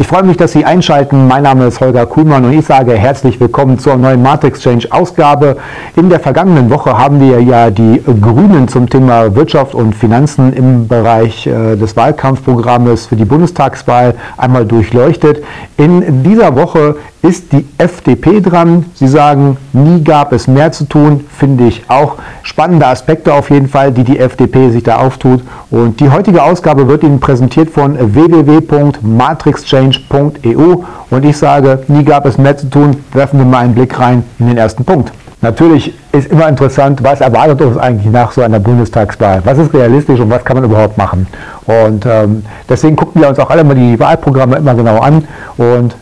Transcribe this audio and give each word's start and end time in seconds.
Ich 0.00 0.06
freue 0.06 0.22
mich, 0.22 0.36
dass 0.36 0.52
Sie 0.52 0.64
einschalten. 0.64 1.26
Mein 1.26 1.42
Name 1.42 1.66
ist 1.66 1.80
Holger 1.80 2.06
Kuhlmann 2.06 2.44
und 2.44 2.52
ich 2.52 2.64
sage 2.64 2.92
herzlich 2.92 3.40
willkommen 3.40 3.80
zur 3.80 3.96
neuen 3.96 4.22
Matrix 4.22 4.60
Change 4.60 4.86
Ausgabe. 4.92 5.56
In 5.96 6.08
der 6.08 6.20
vergangenen 6.20 6.70
Woche 6.70 6.96
haben 6.96 7.20
wir 7.20 7.42
ja 7.42 7.68
die 7.68 8.00
Grünen 8.20 8.68
zum 8.68 8.88
Thema 8.88 9.34
Wirtschaft 9.34 9.74
und 9.74 9.96
Finanzen 9.96 10.52
im 10.52 10.86
Bereich 10.86 11.48
äh, 11.48 11.74
des 11.74 11.96
Wahlkampfprogrammes 11.96 13.06
für 13.06 13.16
die 13.16 13.24
Bundestagswahl 13.24 14.14
einmal 14.36 14.66
durchleuchtet. 14.66 15.42
In 15.76 16.22
dieser 16.22 16.54
Woche 16.54 16.94
ist 17.22 17.52
die 17.52 17.64
FDP 17.78 18.40
dran. 18.40 18.84
Sie 18.94 19.08
sagen, 19.08 19.56
nie 19.72 20.04
gab 20.04 20.32
es 20.32 20.46
mehr 20.46 20.70
zu 20.72 20.84
tun, 20.84 21.24
finde 21.36 21.66
ich 21.66 21.82
auch 21.88 22.14
spannende 22.42 22.86
Aspekte 22.86 23.34
auf 23.34 23.50
jeden 23.50 23.68
Fall, 23.68 23.92
die 23.92 24.04
die 24.04 24.18
FDP 24.18 24.70
sich 24.70 24.84
da 24.84 24.96
auftut. 24.98 25.42
Und 25.70 26.00
die 26.00 26.10
heutige 26.10 26.42
Ausgabe 26.42 26.88
wird 26.88 27.02
Ihnen 27.02 27.20
präsentiert 27.20 27.68
von 27.70 27.98
www.matrixchange.eu 27.98 30.76
und 31.10 31.24
ich 31.24 31.36
sage, 31.36 31.82
nie 31.88 32.04
gab 32.04 32.24
es 32.26 32.38
mehr 32.38 32.56
zu 32.56 32.70
tun. 32.70 32.96
Werfen 33.12 33.40
wir 33.40 33.46
mal 33.46 33.64
einen 33.64 33.74
Blick 33.74 33.98
rein 33.98 34.22
in 34.38 34.46
den 34.48 34.56
ersten 34.56 34.84
Punkt. 34.84 35.12
Natürlich 35.40 35.94
ist 36.10 36.32
immer 36.32 36.48
interessant, 36.48 37.04
was 37.04 37.20
erwartet 37.20 37.62
uns 37.62 37.76
eigentlich 37.76 38.12
nach 38.12 38.32
so 38.32 38.42
einer 38.42 38.58
Bundestagswahl? 38.58 39.40
Was 39.44 39.58
ist 39.58 39.72
realistisch 39.72 40.18
und 40.18 40.30
was 40.30 40.44
kann 40.44 40.56
man 40.56 40.64
überhaupt 40.64 40.98
machen? 40.98 41.28
Und 41.66 42.04
ähm, 42.06 42.42
deswegen 42.68 42.96
gucken 42.96 43.22
wir 43.22 43.28
uns 43.28 43.38
auch 43.38 43.48
alle 43.48 43.62
mal 43.62 43.76
die 43.76 44.00
Wahlprogramme 44.00 44.56
immer 44.56 44.74
genau 44.74 44.98
an 44.98 45.28
und 45.56 45.94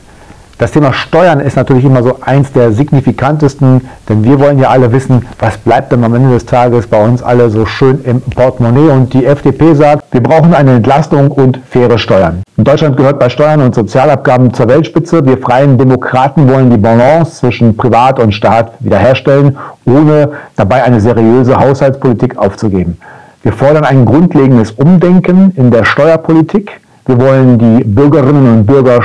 das 0.58 0.70
Thema 0.70 0.94
Steuern 0.94 1.40
ist 1.40 1.56
natürlich 1.56 1.84
immer 1.84 2.02
so 2.02 2.18
eins 2.22 2.50
der 2.50 2.72
signifikantesten, 2.72 3.82
denn 4.08 4.24
wir 4.24 4.40
wollen 4.40 4.58
ja 4.58 4.70
alle 4.70 4.90
wissen, 4.90 5.26
was 5.38 5.58
bleibt 5.58 5.92
denn 5.92 6.02
am 6.02 6.14
Ende 6.14 6.30
des 6.30 6.46
Tages 6.46 6.86
bei 6.86 7.02
uns 7.02 7.22
alle 7.22 7.50
so 7.50 7.66
schön 7.66 8.00
im 8.04 8.22
Portemonnaie. 8.22 8.90
Und 8.90 9.12
die 9.12 9.26
FDP 9.26 9.74
sagt, 9.74 10.04
wir 10.12 10.22
brauchen 10.22 10.54
eine 10.54 10.76
Entlastung 10.76 11.30
und 11.30 11.60
faire 11.68 11.98
Steuern. 11.98 12.42
Deutschland 12.56 12.96
gehört 12.96 13.18
bei 13.18 13.28
Steuern 13.28 13.60
und 13.60 13.74
Sozialabgaben 13.74 14.54
zur 14.54 14.68
Weltspitze. 14.68 15.26
Wir 15.26 15.36
freien 15.36 15.76
Demokraten 15.76 16.48
wollen 16.48 16.70
die 16.70 16.78
Balance 16.78 17.40
zwischen 17.40 17.76
Privat 17.76 18.18
und 18.18 18.32
Staat 18.32 18.72
wiederherstellen, 18.80 19.58
ohne 19.84 20.30
dabei 20.56 20.84
eine 20.84 21.02
seriöse 21.02 21.60
Haushaltspolitik 21.60 22.38
aufzugeben. 22.38 22.96
Wir 23.42 23.52
fordern 23.52 23.84
ein 23.84 24.06
grundlegendes 24.06 24.70
Umdenken 24.70 25.52
in 25.54 25.70
der 25.70 25.84
Steuerpolitik. 25.84 26.80
Wir 27.04 27.20
wollen 27.20 27.58
die 27.58 27.84
Bürgerinnen 27.84 28.58
und 28.58 28.66
Bürger 28.66 29.02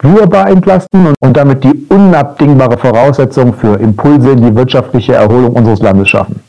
spürbar 0.00 0.48
entlasten 0.48 1.08
und, 1.20 1.36
damit 1.36 1.62
die 1.62 1.86
unabdingbare 1.90 2.78
Voraussetzung 2.78 3.52
für 3.52 3.78
Impulse 3.78 4.30
in 4.30 4.42
die 4.42 4.56
wirtschaftliche 4.56 5.14
Erholung 5.14 5.52
unseres 5.52 5.80
Landes 5.80 6.08
schaffen. 6.08 6.40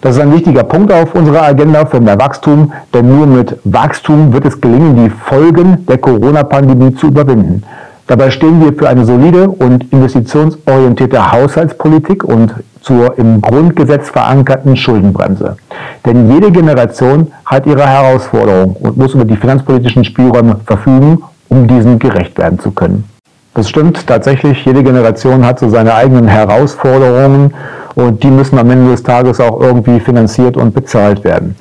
Das 0.00 0.16
ist 0.16 0.22
ein 0.22 0.32
wichtiger 0.32 0.62
Punkt 0.62 0.92
auf 0.92 1.14
unserer 1.14 1.42
Agenda 1.42 1.84
für 1.84 2.00
mehr 2.00 2.18
Wachstum, 2.18 2.72
denn 2.94 3.08
nur 3.08 3.26
mit 3.26 3.58
Wachstum 3.64 4.32
wird 4.32 4.46
es 4.46 4.60
gelingen, 4.60 5.04
die 5.04 5.10
Folgen 5.10 5.84
der 5.86 5.98
Corona-Pandemie 5.98 6.94
zu 6.94 7.08
überwinden. 7.08 7.62
Dabei 8.06 8.30
stehen 8.30 8.60
wir 8.62 8.72
für 8.72 8.88
eine 8.88 9.04
solide 9.04 9.50
und 9.50 9.92
investitionsorientierte 9.92 11.30
Haushaltspolitik 11.32 12.24
und 12.24 12.54
zur 12.80 13.18
im 13.18 13.42
Grundgesetz 13.42 14.08
verankerten 14.08 14.76
Schuldenbremse. 14.76 15.56
Denn 16.06 16.32
jede 16.32 16.50
Generation 16.50 17.26
hat 17.44 17.66
ihre 17.66 17.86
Herausforderungen 17.86 18.76
und 18.80 18.96
muss 18.96 19.12
über 19.12 19.26
die 19.26 19.36
finanzpolitischen 19.36 20.04
Spielräume 20.04 20.56
verfügen, 20.64 21.18
um 21.48 21.66
diesen 21.66 21.98
gerecht 21.98 22.38
werden 22.38 22.58
zu 22.58 22.70
können. 22.70 23.04
Das 23.54 23.68
stimmt 23.68 24.06
tatsächlich, 24.06 24.64
jede 24.64 24.84
Generation 24.84 25.44
hat 25.44 25.58
so 25.58 25.68
seine 25.68 25.94
eigenen 25.94 26.28
Herausforderungen 26.28 27.54
und 27.94 28.22
die 28.22 28.30
müssen 28.30 28.58
am 28.58 28.70
Ende 28.70 28.92
des 28.92 29.02
Tages 29.02 29.40
auch 29.40 29.60
irgendwie 29.60 29.98
finanziert 29.98 30.56
und 30.56 30.74
bezahlt 30.74 31.24
werden. 31.24 31.56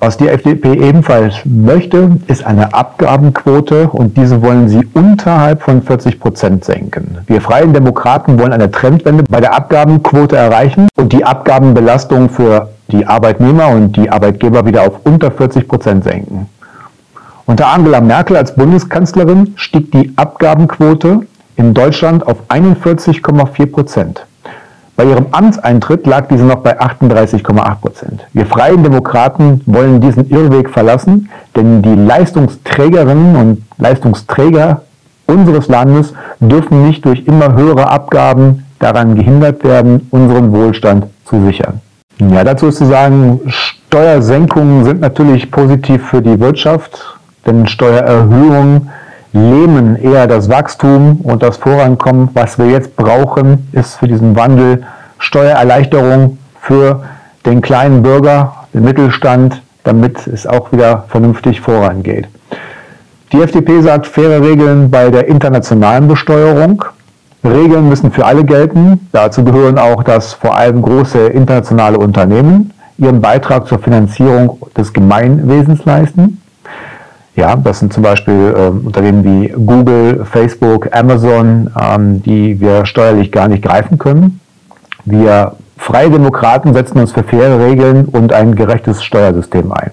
Was 0.00 0.16
die 0.16 0.28
FDP 0.28 0.74
ebenfalls 0.74 1.34
möchte, 1.44 2.12
ist 2.28 2.46
eine 2.46 2.72
Abgabenquote 2.72 3.88
und 3.88 4.16
diese 4.16 4.40
wollen 4.42 4.68
sie 4.68 4.86
unterhalb 4.94 5.62
von 5.62 5.82
40 5.82 6.20
Prozent 6.20 6.64
senken. 6.64 7.18
Wir 7.26 7.40
Freien 7.40 7.72
Demokraten 7.72 8.38
wollen 8.38 8.52
eine 8.52 8.70
Trendwende 8.70 9.24
bei 9.28 9.40
der 9.40 9.54
Abgabenquote 9.54 10.36
erreichen 10.36 10.86
und 10.94 11.12
die 11.12 11.24
Abgabenbelastung 11.24 12.30
für 12.30 12.68
die 12.92 13.06
Arbeitnehmer 13.06 13.68
und 13.68 13.96
die 13.96 14.08
Arbeitgeber 14.08 14.64
wieder 14.64 14.82
auf 14.82 15.00
unter 15.02 15.32
40 15.32 15.66
Prozent 15.66 16.04
senken. 16.04 16.48
Unter 17.48 17.68
Angela 17.68 18.02
Merkel 18.02 18.36
als 18.36 18.54
Bundeskanzlerin 18.54 19.54
stieg 19.56 19.90
die 19.90 20.12
Abgabenquote 20.16 21.20
in 21.56 21.72
Deutschland 21.72 22.26
auf 22.26 22.36
41,4 22.50 23.72
Prozent. 23.72 24.26
Bei 24.96 25.06
ihrem 25.06 25.28
Amtseintritt 25.30 26.06
lag 26.06 26.28
diese 26.28 26.44
noch 26.44 26.56
bei 26.56 26.78
38,8 26.78 27.74
Prozent. 27.76 28.26
Wir 28.34 28.44
Freien 28.44 28.82
Demokraten 28.82 29.62
wollen 29.64 30.02
diesen 30.02 30.28
Irrweg 30.28 30.68
verlassen, 30.68 31.30
denn 31.56 31.80
die 31.80 31.94
Leistungsträgerinnen 31.94 33.36
und 33.36 33.62
Leistungsträger 33.78 34.82
unseres 35.24 35.68
Landes 35.68 36.12
dürfen 36.40 36.86
nicht 36.86 37.06
durch 37.06 37.24
immer 37.24 37.54
höhere 37.54 37.90
Abgaben 37.90 38.66
daran 38.78 39.14
gehindert 39.14 39.64
werden, 39.64 40.06
unseren 40.10 40.52
Wohlstand 40.52 41.06
zu 41.24 41.40
sichern. 41.46 41.80
Ja, 42.18 42.44
dazu 42.44 42.66
ist 42.66 42.76
zu 42.76 42.84
sagen, 42.84 43.40
Steuersenkungen 43.46 44.84
sind 44.84 45.00
natürlich 45.00 45.50
positiv 45.50 46.08
für 46.08 46.20
die 46.20 46.38
Wirtschaft, 46.40 47.17
denn 47.48 47.66
Steuererhöhungen 47.66 48.90
lähmen 49.32 49.96
eher 49.96 50.26
das 50.26 50.48
Wachstum 50.48 51.20
und 51.22 51.42
das 51.42 51.56
Vorankommen. 51.56 52.28
Was 52.34 52.58
wir 52.58 52.66
jetzt 52.66 52.94
brauchen, 52.96 53.68
ist 53.72 53.96
für 53.96 54.06
diesen 54.06 54.36
Wandel 54.36 54.84
Steuererleichterung 55.18 56.38
für 56.60 57.02
den 57.44 57.60
kleinen 57.60 58.02
Bürger, 58.02 58.54
den 58.74 58.84
Mittelstand, 58.84 59.62
damit 59.84 60.26
es 60.26 60.46
auch 60.46 60.72
wieder 60.72 61.04
vernünftig 61.08 61.60
vorangeht. 61.60 62.28
Die 63.32 63.40
FDP 63.40 63.80
sagt 63.80 64.06
faire 64.06 64.40
Regeln 64.42 64.90
bei 64.90 65.10
der 65.10 65.28
internationalen 65.28 66.08
Besteuerung. 66.08 66.84
Regeln 67.44 67.88
müssen 67.88 68.10
für 68.10 68.24
alle 68.26 68.44
gelten. 68.44 69.08
Dazu 69.12 69.44
gehören 69.44 69.78
auch, 69.78 70.02
dass 70.02 70.34
vor 70.34 70.56
allem 70.56 70.82
große 70.82 71.28
internationale 71.28 71.98
Unternehmen 71.98 72.72
ihren 72.98 73.20
Beitrag 73.20 73.66
zur 73.66 73.78
Finanzierung 73.78 74.58
des 74.76 74.92
Gemeinwesens 74.92 75.84
leisten. 75.84 76.40
Ja, 77.38 77.54
das 77.54 77.78
sind 77.78 77.92
zum 77.92 78.02
Beispiel 78.02 78.52
äh, 78.56 78.84
Unternehmen 78.84 79.22
wie 79.22 79.48
Google, 79.50 80.24
Facebook, 80.24 80.88
Amazon, 80.90 81.70
ähm, 81.80 82.20
die 82.20 82.60
wir 82.60 82.84
steuerlich 82.84 83.30
gar 83.30 83.46
nicht 83.46 83.62
greifen 83.62 83.96
können. 83.96 84.40
Wir 85.04 85.52
Freie 85.76 86.10
Demokraten 86.10 86.74
setzen 86.74 86.98
uns 86.98 87.12
für 87.12 87.22
faire 87.22 87.64
Regeln 87.64 88.06
und 88.06 88.32
ein 88.32 88.56
gerechtes 88.56 89.04
Steuersystem 89.04 89.70
ein. 89.70 89.92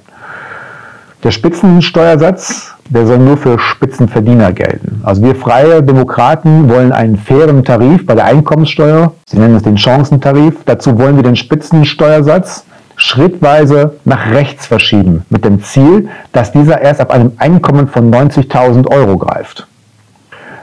Der 1.23 1.29
Spitzensteuersatz, 1.29 2.73
der 2.89 3.05
soll 3.05 3.19
nur 3.19 3.37
für 3.37 3.59
Spitzenverdiener 3.59 4.51
gelten. 4.51 5.01
Also 5.03 5.21
wir 5.21 5.35
Freie 5.35 5.83
Demokraten 5.83 6.67
wollen 6.67 6.91
einen 6.91 7.15
fairen 7.15 7.63
Tarif 7.63 8.07
bei 8.07 8.15
der 8.15 8.25
Einkommenssteuer. 8.25 9.11
Sie 9.27 9.37
nennen 9.37 9.55
es 9.55 9.61
den 9.61 9.77
Chancentarif. 9.77 10.55
Dazu 10.65 10.97
wollen 10.97 11.15
wir 11.15 11.23
den 11.23 11.35
Spitzensteuersatz 11.35 12.65
schrittweise 12.95 13.95
nach 14.05 14.31
rechts 14.31 14.67
verschieben, 14.67 15.25
mit 15.29 15.45
dem 15.45 15.63
Ziel, 15.63 16.09
dass 16.31 16.51
dieser 16.51 16.81
erst 16.81 17.01
ab 17.01 17.11
einem 17.11 17.33
Einkommen 17.37 17.87
von 17.87 18.11
90.000 18.11 18.89
Euro 18.89 19.17
greift. 19.17 19.67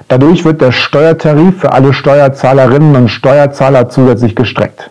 Dadurch 0.08 0.44
wird 0.44 0.60
der 0.60 0.72
Steuertarif 0.72 1.60
für 1.60 1.72
alle 1.72 1.94
Steuerzahlerinnen 1.94 2.96
und 2.96 3.08
Steuerzahler 3.08 3.88
zusätzlich 3.88 4.36
gestreckt. 4.36 4.90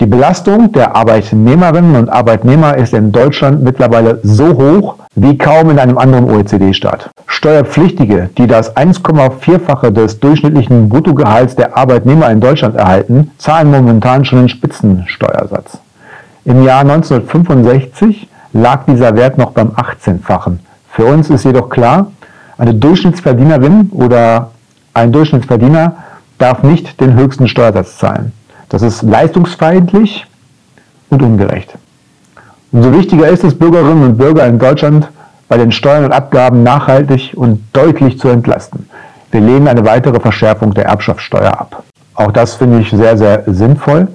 Die 0.00 0.06
Belastung 0.06 0.72
der 0.72 0.96
Arbeitnehmerinnen 0.96 1.96
und 1.96 2.08
Arbeitnehmer 2.08 2.76
ist 2.76 2.94
in 2.94 3.12
Deutschland 3.12 3.62
mittlerweile 3.62 4.18
so 4.22 4.54
hoch 4.54 4.96
wie 5.14 5.36
kaum 5.36 5.70
in 5.70 5.78
einem 5.78 5.98
anderen 5.98 6.30
OECD-Staat. 6.30 7.10
Steuerpflichtige, 7.26 8.30
die 8.38 8.46
das 8.46 8.76
1,4-fache 8.76 9.90
des 9.90 10.18
durchschnittlichen 10.20 10.88
Bruttogehalts 10.88 11.56
der 11.56 11.76
Arbeitnehmer 11.76 12.30
in 12.30 12.40
Deutschland 12.40 12.76
erhalten, 12.76 13.30
zahlen 13.36 13.70
momentan 13.70 14.24
schon 14.24 14.40
den 14.40 14.48
Spitzensteuersatz. 14.48 15.78
Im 16.44 16.62
Jahr 16.62 16.80
1965 16.80 18.28
lag 18.52 18.84
dieser 18.86 19.14
Wert 19.14 19.36
noch 19.36 19.50
beim 19.50 19.70
18-fachen. 19.70 20.58
Für 20.90 21.04
uns 21.04 21.28
ist 21.28 21.44
jedoch 21.44 21.68
klar, 21.68 22.10
eine 22.56 22.74
Durchschnittsverdienerin 22.74 23.90
oder 23.92 24.50
ein 24.94 25.12
Durchschnittsverdiener 25.12 25.96
darf 26.38 26.62
nicht 26.62 27.00
den 27.00 27.14
höchsten 27.14 27.46
Steuersatz 27.46 27.98
zahlen. 27.98 28.32
Das 28.70 28.82
ist 28.82 29.02
leistungsfeindlich 29.02 30.26
und 31.10 31.22
ungerecht. 31.22 31.74
Umso 32.72 32.92
wichtiger 32.92 33.28
ist 33.28 33.44
es, 33.44 33.58
Bürgerinnen 33.58 34.04
und 34.04 34.16
Bürger 34.16 34.46
in 34.46 34.58
Deutschland 34.58 35.08
bei 35.48 35.58
den 35.58 35.72
Steuern 35.72 36.04
und 36.04 36.12
Abgaben 36.12 36.62
nachhaltig 36.62 37.32
und 37.34 37.62
deutlich 37.72 38.18
zu 38.18 38.28
entlasten. 38.28 38.88
Wir 39.30 39.40
lehnen 39.40 39.68
eine 39.68 39.84
weitere 39.84 40.20
Verschärfung 40.20 40.72
der 40.72 40.86
Erbschaftssteuer 40.86 41.52
ab. 41.52 41.82
Auch 42.14 42.32
das 42.32 42.54
finde 42.54 42.80
ich 42.80 42.90
sehr, 42.90 43.18
sehr 43.18 43.42
sinnvoll. 43.46 44.08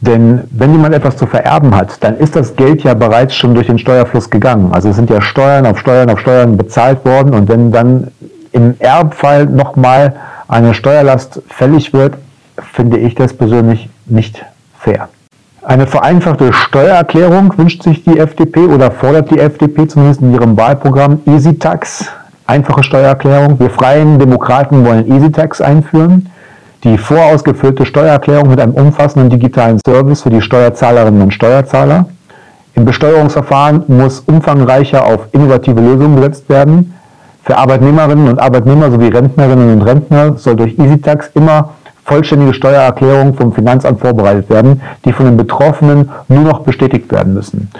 Denn 0.00 0.44
wenn 0.50 0.72
jemand 0.72 0.94
etwas 0.94 1.16
zu 1.16 1.26
vererben 1.26 1.74
hat, 1.74 2.02
dann 2.04 2.16
ist 2.16 2.36
das 2.36 2.54
Geld 2.54 2.84
ja 2.84 2.94
bereits 2.94 3.34
schon 3.34 3.54
durch 3.54 3.66
den 3.66 3.78
Steuerfluss 3.78 4.30
gegangen. 4.30 4.72
Also 4.72 4.90
es 4.90 4.96
sind 4.96 5.10
ja 5.10 5.20
Steuern 5.20 5.66
auf 5.66 5.78
Steuern 5.78 6.08
auf 6.10 6.20
Steuern 6.20 6.56
bezahlt 6.56 7.04
worden 7.04 7.34
und 7.34 7.48
wenn 7.48 7.72
dann 7.72 8.08
im 8.52 8.76
Erbfall 8.78 9.46
nochmal 9.46 10.14
eine 10.46 10.72
Steuerlast 10.72 11.42
fällig 11.48 11.92
wird, 11.92 12.14
finde 12.72 12.98
ich 12.98 13.14
das 13.14 13.34
persönlich 13.34 13.88
nicht 14.06 14.44
fair. 14.78 15.08
Eine 15.62 15.86
vereinfachte 15.86 16.52
Steuererklärung 16.52 17.52
wünscht 17.58 17.82
sich 17.82 18.04
die 18.04 18.18
FDP 18.18 18.60
oder 18.60 18.90
fordert 18.90 19.30
die 19.30 19.38
FDP 19.38 19.86
zumindest 19.86 20.22
in 20.22 20.32
ihrem 20.32 20.56
Wahlprogramm 20.56 21.20
EasyTax. 21.26 22.06
Einfache 22.46 22.82
Steuererklärung. 22.82 23.60
Wir 23.60 23.68
Freien 23.68 24.18
Demokraten 24.18 24.86
wollen 24.86 25.10
EasyTax 25.10 25.60
einführen. 25.60 26.30
Die 26.84 26.96
vorausgefüllte 26.96 27.84
Steuererklärung 27.84 28.50
mit 28.50 28.60
einem 28.60 28.74
umfassenden 28.74 29.30
digitalen 29.30 29.80
Service 29.84 30.22
für 30.22 30.30
die 30.30 30.40
Steuerzahlerinnen 30.40 31.22
und 31.22 31.34
Steuerzahler. 31.34 32.06
Im 32.76 32.84
Besteuerungsverfahren 32.84 33.82
muss 33.88 34.20
umfangreicher 34.20 35.04
auf 35.04 35.26
innovative 35.32 35.80
Lösungen 35.80 36.14
gesetzt 36.14 36.48
werden. 36.48 36.94
Für 37.42 37.56
Arbeitnehmerinnen 37.56 38.28
und 38.28 38.38
Arbeitnehmer 38.38 38.92
sowie 38.92 39.08
Rentnerinnen 39.08 39.72
und 39.72 39.82
Rentner 39.82 40.36
soll 40.36 40.54
durch 40.54 40.78
EasyTax 40.78 41.30
immer 41.34 41.70
vollständige 42.04 42.54
Steuererklärungen 42.54 43.34
vom 43.34 43.52
Finanzamt 43.52 44.00
vorbereitet 44.00 44.48
werden, 44.48 44.80
die 45.04 45.12
von 45.12 45.26
den 45.26 45.36
Betroffenen 45.36 46.10
nur 46.28 46.42
noch 46.42 46.60
bestätigt 46.60 47.10
werden 47.10 47.34
müssen. 47.34 47.70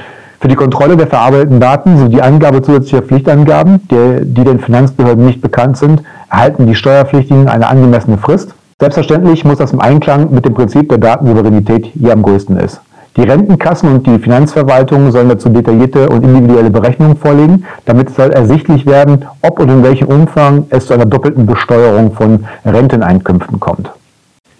Für 0.41 0.49
die 0.49 0.56
Kontrolle 0.56 0.97
der 0.97 1.06
verarbeiteten 1.06 1.61
Daten 1.61 1.99
sowie 1.99 2.11
die 2.11 2.23
Angabe 2.23 2.62
zusätzlicher 2.62 3.03
Pflichtangaben, 3.03 3.81
die, 3.91 4.45
den 4.45 4.59
Finanzbehörden 4.59 5.25
nicht 5.25 5.41
bekannt 5.41 5.77
sind, 5.77 6.03
erhalten 6.31 6.67
die 6.67 6.75
Steuerpflichtigen 6.75 7.49
eine 7.49 7.69
angemessene 7.69 8.19
Frist. 8.19 8.55
Selbstverständlich 8.81 9.45
muss 9.45 9.59
das 9.59 9.73
im 9.73 9.81
Einklang 9.81 10.33
mit 10.33 10.45
dem 10.45 10.55
Prinzip 10.55 10.89
der 10.89 10.99
Datensouveränität 10.99 11.87
hier 11.87 12.13
am 12.13 12.23
größten 12.23 12.57
ist. 12.59 12.81
Die 13.17 13.23
Rentenkassen 13.23 13.91
und 13.93 14.07
die 14.07 14.21
Finanzverwaltung 14.21 15.11
sollen 15.11 15.29
dazu 15.29 15.49
detaillierte 15.49 16.09
und 16.09 16.23
individuelle 16.23 16.71
Berechnungen 16.71 17.17
vorlegen. 17.17 17.65
Damit 17.87 18.15
soll 18.15 18.31
ersichtlich 18.31 18.87
werden, 18.87 19.25
ob 19.43 19.59
und 19.59 19.69
in 19.69 19.83
welchem 19.83 20.07
Umfang 20.07 20.67
es 20.71 20.87
zu 20.87 20.95
einer 20.95 21.07
doppelten 21.07 21.45
Besteuerung 21.45 22.13
von 22.13 22.47
Renteneinkünften 22.65 23.59
kommt. 23.59 23.91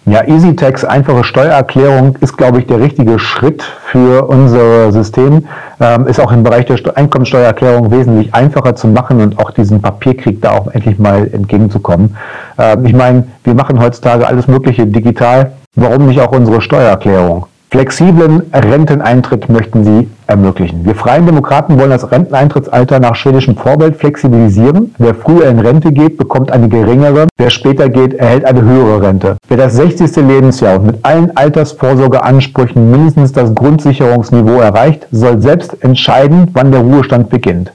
Ja, 0.09 0.23
EasyTax, 0.23 0.85
einfache 0.85 1.23
Steuererklärung, 1.23 2.17
ist, 2.19 2.35
glaube 2.35 2.57
ich, 2.57 2.65
der 2.65 2.79
richtige 2.79 3.19
Schritt 3.19 3.61
für 3.61 4.27
unser 4.27 4.91
System. 4.91 5.45
Ähm, 5.79 6.07
ist 6.07 6.19
auch 6.19 6.31
im 6.31 6.41
Bereich 6.41 6.65
der 6.65 6.97
Einkommensteuererklärung 6.97 7.91
wesentlich 7.91 8.33
einfacher 8.33 8.75
zu 8.75 8.87
machen 8.87 9.21
und 9.21 9.37
auch 9.37 9.51
diesen 9.51 9.83
Papierkrieg 9.83 10.41
da 10.41 10.57
auch 10.57 10.67
endlich 10.69 10.97
mal 10.97 11.29
entgegenzukommen. 11.31 12.17
Ähm, 12.57 12.87
ich 12.87 12.93
meine, 12.93 13.27
wir 13.43 13.53
machen 13.53 13.79
heutzutage 13.79 14.25
alles 14.25 14.47
Mögliche 14.47 14.87
digital. 14.87 15.51
Warum 15.75 16.07
nicht 16.07 16.19
auch 16.19 16.31
unsere 16.31 16.59
Steuererklärung? 16.59 17.45
Flexiblen 17.71 18.41
Renteneintritt 18.51 19.47
möchten 19.47 19.83
sie 19.83 20.09
ermöglichen. 20.25 20.85
Wir 20.85 20.95
Freien 20.95 21.27
Demokraten 21.27 21.79
wollen 21.79 21.91
das 21.91 22.11
Renteneintrittsalter 22.11 22.99
nach 22.99 23.13
schwedischem 23.13 23.55
Vorbild 23.55 23.95
flexibilisieren. 23.95 24.95
Wer 24.97 25.13
früher 25.13 25.47
in 25.47 25.59
Rente 25.59 25.91
geht, 25.91 26.17
bekommt 26.17 26.51
eine 26.51 26.67
geringere. 26.67 27.27
Wer 27.37 27.51
später 27.51 27.87
geht, 27.89 28.15
erhält 28.15 28.45
eine 28.45 28.63
höhere 28.63 29.03
Rente. 29.03 29.37
Wer 29.47 29.57
das 29.57 29.75
60. 29.75 30.15
Lebensjahr 30.15 30.79
und 30.79 30.87
mit 30.87 31.05
allen 31.05 31.37
Altersvorsorgeansprüchen 31.37 32.89
mindestens 32.89 33.33
das 33.33 33.53
Grundsicherungsniveau 33.53 34.59
erreicht, 34.59 35.05
soll 35.11 35.39
selbst 35.39 35.83
entscheiden, 35.83 36.47
wann 36.53 36.71
der 36.71 36.81
Ruhestand 36.81 37.29
beginnt. 37.29 37.71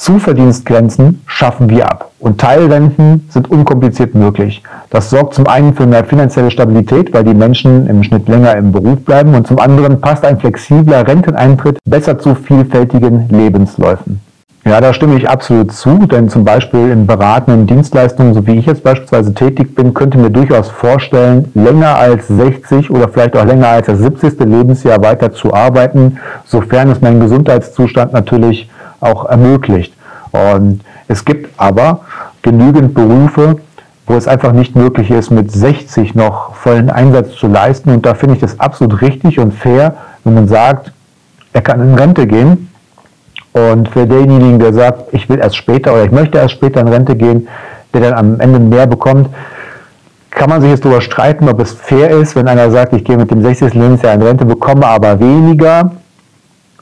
Zuverdienstgrenzen 0.00 1.20
schaffen 1.26 1.68
wir 1.68 1.84
ab 1.84 2.10
und 2.20 2.40
Teilrenten 2.40 3.28
sind 3.28 3.50
unkompliziert 3.50 4.14
möglich. 4.14 4.62
Das 4.88 5.10
sorgt 5.10 5.34
zum 5.34 5.46
einen 5.46 5.74
für 5.74 5.86
mehr 5.86 6.04
finanzielle 6.04 6.50
Stabilität, 6.50 7.12
weil 7.12 7.22
die 7.22 7.34
Menschen 7.34 7.86
im 7.86 8.02
Schnitt 8.02 8.26
länger 8.26 8.56
im 8.56 8.72
Beruf 8.72 9.04
bleiben 9.04 9.34
und 9.34 9.46
zum 9.46 9.58
anderen 9.58 10.00
passt 10.00 10.24
ein 10.24 10.40
flexibler 10.40 11.06
Renteneintritt 11.06 11.76
besser 11.84 12.18
zu 12.18 12.34
vielfältigen 12.34 13.28
Lebensläufen. 13.28 14.20
Ja, 14.64 14.80
da 14.80 14.94
stimme 14.94 15.16
ich 15.18 15.28
absolut 15.28 15.70
zu, 15.72 16.06
denn 16.06 16.30
zum 16.30 16.46
Beispiel 16.46 16.90
in 16.92 17.06
beratenden 17.06 17.66
Dienstleistungen, 17.66 18.32
so 18.32 18.46
wie 18.46 18.56
ich 18.56 18.64
jetzt 18.64 18.82
beispielsweise 18.82 19.34
tätig 19.34 19.74
bin, 19.74 19.92
könnte 19.92 20.16
mir 20.16 20.30
durchaus 20.30 20.70
vorstellen, 20.70 21.50
länger 21.54 21.96
als 21.96 22.26
60 22.28 22.90
oder 22.90 23.08
vielleicht 23.08 23.36
auch 23.36 23.44
länger 23.44 23.68
als 23.68 23.86
das 23.86 23.98
70. 23.98 24.40
Lebensjahr 24.40 25.02
weiter 25.02 25.30
zu 25.30 25.52
arbeiten, 25.52 26.16
sofern 26.46 26.90
es 26.90 27.02
mein 27.02 27.20
Gesundheitszustand 27.20 28.14
natürlich 28.14 28.70
auch 29.00 29.26
ermöglicht. 29.26 29.94
Und 30.32 30.80
es 31.08 31.24
gibt 31.24 31.50
aber 31.58 32.00
genügend 32.42 32.94
Berufe, 32.94 33.56
wo 34.06 34.14
es 34.14 34.26
einfach 34.26 34.52
nicht 34.52 34.74
möglich 34.74 35.10
ist, 35.10 35.30
mit 35.30 35.52
60 35.52 36.14
noch 36.14 36.54
vollen 36.54 36.90
Einsatz 36.90 37.34
zu 37.36 37.46
leisten. 37.46 37.90
Und 37.90 38.06
da 38.06 38.14
finde 38.14 38.34
ich 38.34 38.40
das 38.40 38.58
absolut 38.58 39.00
richtig 39.02 39.38
und 39.38 39.52
fair, 39.52 39.94
wenn 40.24 40.34
man 40.34 40.48
sagt, 40.48 40.92
er 41.52 41.62
kann 41.62 41.80
in 41.80 41.94
Rente 41.94 42.26
gehen. 42.26 42.70
Und 43.52 43.88
für 43.88 44.06
denjenigen, 44.06 44.58
der 44.58 44.72
sagt, 44.72 45.12
ich 45.12 45.28
will 45.28 45.38
erst 45.38 45.56
später 45.56 45.92
oder 45.92 46.04
ich 46.04 46.12
möchte 46.12 46.38
erst 46.38 46.54
später 46.54 46.80
in 46.80 46.88
Rente 46.88 47.16
gehen, 47.16 47.48
der 47.92 48.02
dann 48.02 48.14
am 48.14 48.40
Ende 48.40 48.60
mehr 48.60 48.86
bekommt, 48.86 49.28
kann 50.30 50.48
man 50.48 50.60
sich 50.60 50.70
jetzt 50.70 50.84
darüber 50.84 51.00
streiten, 51.00 51.48
ob 51.48 51.60
es 51.60 51.72
fair 51.72 52.10
ist, 52.10 52.36
wenn 52.36 52.46
einer 52.46 52.70
sagt, 52.70 52.92
ich 52.92 53.04
gehe 53.04 53.16
mit 53.16 53.30
dem 53.30 53.42
60. 53.42 53.74
Lebensjahr 53.74 54.14
in 54.14 54.22
Rente, 54.22 54.44
bekomme 54.44 54.86
aber 54.86 55.18
weniger 55.18 55.90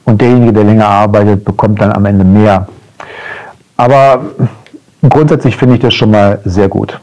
und 0.08 0.20
derjenige, 0.20 0.52
der 0.52 0.64
länger 0.64 0.88
arbeitet, 0.88 1.44
bekommt 1.44 1.80
dann 1.80 1.92
am 1.92 2.04
Ende 2.04 2.24
mehr. 2.24 2.66
Aber 3.76 4.20
grundsätzlich 5.08 5.56
finde 5.56 5.76
ich 5.76 5.80
das 5.80 5.94
schon 5.94 6.10
mal 6.10 6.40
sehr 6.44 6.68
gut. 6.68 7.00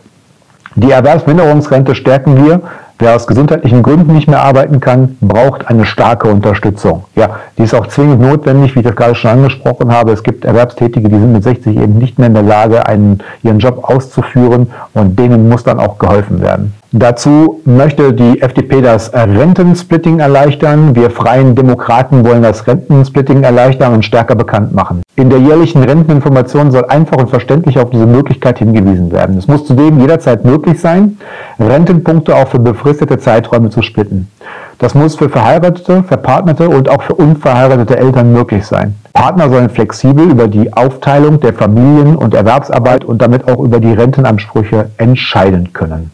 Die 0.75 0.91
Erwerbsminderungsrente 0.91 1.95
stärken 1.95 2.43
wir 2.43 2.61
Wer 2.97 3.13
aus 3.13 3.27
gesundheitlichen 3.27 3.83
Gründen 3.83 4.13
nicht 4.13 4.29
mehr 4.29 4.41
arbeiten 4.41 4.79
kann, 4.79 5.17
braucht 5.19 5.67
eine 5.67 5.85
starke 5.85 6.29
Unterstützung. 6.29 7.03
Ja, 7.15 7.41
die 7.57 7.63
ist 7.63 7.75
auch 7.75 7.87
zwingend 7.87 8.21
notwendig, 8.21 8.73
wie 8.73 8.79
ich 8.79 8.85
das 8.85 8.95
gerade 8.95 9.15
schon 9.15 9.31
angesprochen 9.31 9.91
habe. 9.91 10.13
Es 10.13 10.23
gibt 10.23 10.45
Erwerbstätige, 10.45 11.09
die 11.09 11.15
sind 11.15 11.33
mit 11.33 11.43
60 11.43 11.75
eben 11.75 11.97
nicht 11.97 12.17
mehr 12.17 12.27
in 12.27 12.33
der 12.33 12.43
Lage, 12.43 12.87
einen, 12.87 13.19
ihren 13.43 13.59
Job 13.59 13.83
auszuführen 13.83 14.71
und 14.93 15.19
denen 15.19 15.49
muss 15.49 15.63
dann 15.63 15.81
auch 15.81 15.97
geholfen 15.97 16.41
werden. 16.41 16.73
Dazu 16.97 17.59
möchte 17.65 18.13
die 18.13 18.41
FDP 18.41 18.79
das 18.79 19.13
Rentensplitting 19.13 20.21
erleichtern. 20.21 20.95
Wir 20.95 21.09
Freien 21.09 21.53
Demokraten 21.53 22.23
wollen 22.23 22.41
das 22.41 22.65
Rentensplitting 22.67 23.43
erleichtern 23.43 23.95
und 23.95 24.05
stärker 24.05 24.35
bekannt 24.35 24.73
machen. 24.73 25.01
In 25.17 25.29
der 25.29 25.39
jährlichen 25.39 25.83
Renteninformation 25.83 26.71
soll 26.71 26.85
einfach 26.85 27.17
und 27.17 27.29
verständlich 27.29 27.79
auf 27.79 27.89
diese 27.89 28.05
Möglichkeit 28.05 28.59
hingewiesen 28.59 29.11
werden. 29.11 29.37
Es 29.37 29.45
muss 29.45 29.65
zudem 29.65 29.99
jederzeit 29.99 30.45
möglich 30.45 30.79
sein, 30.79 31.17
Rentenpunkte 31.59 32.33
auch 32.33 32.47
für 32.47 32.59
befristete 32.59 33.17
Zeiträume 33.17 33.69
zu 33.69 33.81
splitten. 33.81 34.31
Das 34.77 34.95
muss 34.95 35.17
für 35.17 35.27
verheiratete, 35.27 36.03
verpartnerte 36.03 36.69
und 36.69 36.87
auch 36.87 37.03
für 37.03 37.15
unverheiratete 37.15 37.97
Eltern 37.97 38.31
möglich 38.31 38.65
sein. 38.65 38.95
Partner 39.11 39.49
sollen 39.49 39.69
flexibel 39.69 40.29
über 40.29 40.47
die 40.47 40.71
Aufteilung 40.71 41.41
der 41.41 41.51
Familien- 41.51 42.15
und 42.15 42.33
Erwerbsarbeit 42.33 43.03
und 43.03 43.21
damit 43.21 43.49
auch 43.49 43.59
über 43.59 43.81
die 43.81 43.91
Rentenansprüche 43.91 44.91
entscheiden 44.95 45.73
können. 45.73 46.11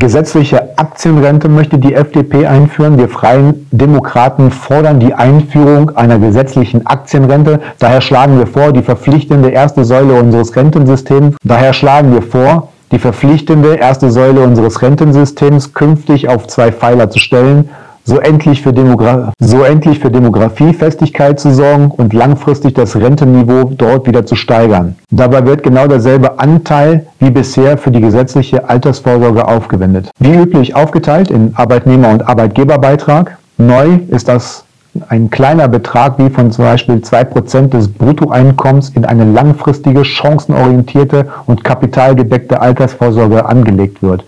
Gesetzliche 0.00 0.78
Aktienrente 0.78 1.50
möchte 1.50 1.76
die 1.76 1.92
FDP 1.92 2.46
einführen. 2.46 2.96
Wir 2.96 3.10
Freien 3.10 3.66
Demokraten 3.70 4.50
fordern 4.50 4.98
die 4.98 5.12
Einführung 5.12 5.94
einer 5.94 6.18
gesetzlichen 6.18 6.86
Aktienrente. 6.86 7.60
Daher 7.78 8.00
schlagen 8.00 8.38
wir 8.38 8.46
vor, 8.46 8.72
die 8.72 8.80
verpflichtende 8.80 9.50
erste 9.50 9.84
Säule 9.84 10.14
unseres 10.14 10.56
Rentensystems, 10.56 11.36
daher 11.44 11.74
schlagen 11.74 12.14
wir 12.14 12.22
vor, 12.22 12.68
die 12.92 12.98
verpflichtende 12.98 13.74
erste 13.74 14.10
Säule 14.10 14.40
unseres 14.40 14.80
Rentensystems 14.80 15.74
künftig 15.74 16.30
auf 16.30 16.46
zwei 16.46 16.72
Pfeiler 16.72 17.10
zu 17.10 17.18
stellen 17.18 17.68
so 18.10 18.18
endlich 18.18 18.60
für, 18.60 18.72
Demogra 18.72 19.32
so 19.38 19.62
endlich 19.62 20.00
für 20.00 20.10
Demografiefestigkeit 20.10 21.38
zu 21.38 21.52
sorgen 21.52 21.92
und 21.92 22.12
langfristig 22.12 22.74
das 22.74 22.96
Rentenniveau 22.96 23.70
dort 23.78 24.08
wieder 24.08 24.26
zu 24.26 24.34
steigern. 24.34 24.96
Dabei 25.12 25.46
wird 25.46 25.62
genau 25.62 25.86
derselbe 25.86 26.40
Anteil 26.40 27.06
wie 27.20 27.30
bisher 27.30 27.78
für 27.78 27.92
die 27.92 28.00
gesetzliche 28.00 28.68
Altersvorsorge 28.68 29.46
aufgewendet. 29.46 30.10
Wie 30.18 30.34
üblich 30.34 30.74
aufgeteilt 30.74 31.30
in 31.30 31.54
Arbeitnehmer- 31.54 32.10
und 32.10 32.26
Arbeitgeberbeitrag. 32.26 33.38
Neu 33.58 34.00
ist 34.08 34.26
das 34.26 34.64
ein 35.08 35.30
kleiner 35.30 35.68
Betrag 35.68 36.18
wie 36.18 36.30
von 36.30 36.50
zum 36.50 36.64
Beispiel 36.64 36.96
2% 36.96 37.68
des 37.68 37.92
Bruttoeinkommens 37.92 38.88
in 38.88 39.04
eine 39.04 39.24
langfristige, 39.24 40.04
chancenorientierte 40.04 41.28
und 41.46 41.62
kapitalgedeckte 41.62 42.60
Altersvorsorge 42.60 43.46
angelegt 43.46 44.02
wird 44.02 44.24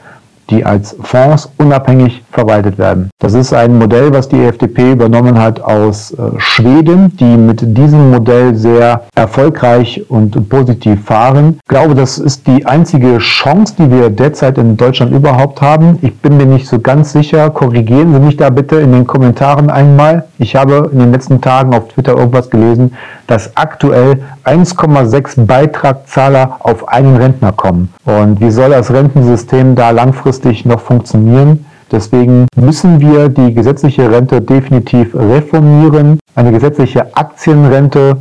die 0.53 0.65
als 0.65 0.95
Fonds 1.03 1.51
unabhängig 1.57 2.23
verwaltet 2.31 2.79
werden. 2.79 3.11
Das 3.19 3.35
ist 3.35 3.55
ein 3.55 3.79
Modell, 3.79 4.13
was 4.13 4.29
die 4.29 4.45
FDP 4.45 4.93
übernommen 4.93 5.39
hat 5.39 5.61
aus 5.61 6.13
äh, 6.13 6.17
Schweden, 6.39 7.17
die 7.17 7.37
mit 7.37 7.61
diesem 7.77 8.11
Modell 8.11 8.55
sehr 8.55 9.03
erfolgreich 9.15 10.05
und 10.09 10.49
positiv 10.49 11.05
fahren. 11.05 11.59
Ich 11.63 11.69
glaube, 11.69 11.95
das 11.95 12.19
ist 12.19 12.47
die 12.47 12.67
einzige 12.67 13.19
Chance, 13.19 13.75
die 13.79 13.91
wir 13.91 14.11
derzeit 14.11 14.59
in 14.59 14.77
Deutschland 14.77 15.13
überhaupt 15.13 15.63
haben. 15.63 15.99
Ich 16.03 16.15
bin 16.19 16.37
mir 16.37 16.47
nicht 16.47 16.69
so 16.69 16.79
ganz 16.79 17.13
sicher. 17.13 17.49
Korrigieren 17.51 18.13
Sie 18.13 18.21
mich 18.21 18.37
da 18.37 18.51
bitte 18.51 18.77
in 18.77 18.93
den 18.93 19.07
Kommentaren 19.07 19.71
einmal. 19.71 20.25
Ich 20.39 20.55
habe 20.57 20.91
in 20.93 20.99
den 20.99 21.13
letzten 21.13 21.41
Tagen 21.41 21.75
auf 21.75 21.89
Twitter 21.89 22.17
irgendwas 22.17 22.51
gelesen, 22.51 22.95
dass 23.27 23.57
aktuell 23.57 24.23
1,6 24.45 25.47
Beitragzahler 25.47 26.57
auf 26.61 26.89
einen 26.89 27.17
Rentner 27.17 27.53
kommen. 27.53 27.93
Und 28.05 28.41
wie 28.41 28.51
soll 28.51 28.71
das 28.71 28.93
Rentensystem 28.93 29.75
da 29.77 29.91
langfristig 29.91 30.42
noch 30.65 30.81
funktionieren? 30.81 31.65
Deswegen 31.91 32.47
müssen 32.57 33.01
wir 33.01 33.29
die 33.29 33.53
gesetzliche 33.53 34.11
Rente 34.11 34.41
definitiv 34.41 35.15
reformieren. 35.15 36.19
Eine 36.35 36.51
gesetzliche 36.51 37.15
Aktienrente 37.15 38.17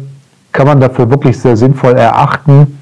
kann 0.51 0.67
man 0.67 0.81
dafür 0.81 1.09
wirklich 1.09 1.39
sehr 1.39 1.55
sinnvoll 1.55 1.93
erachten, 1.93 2.77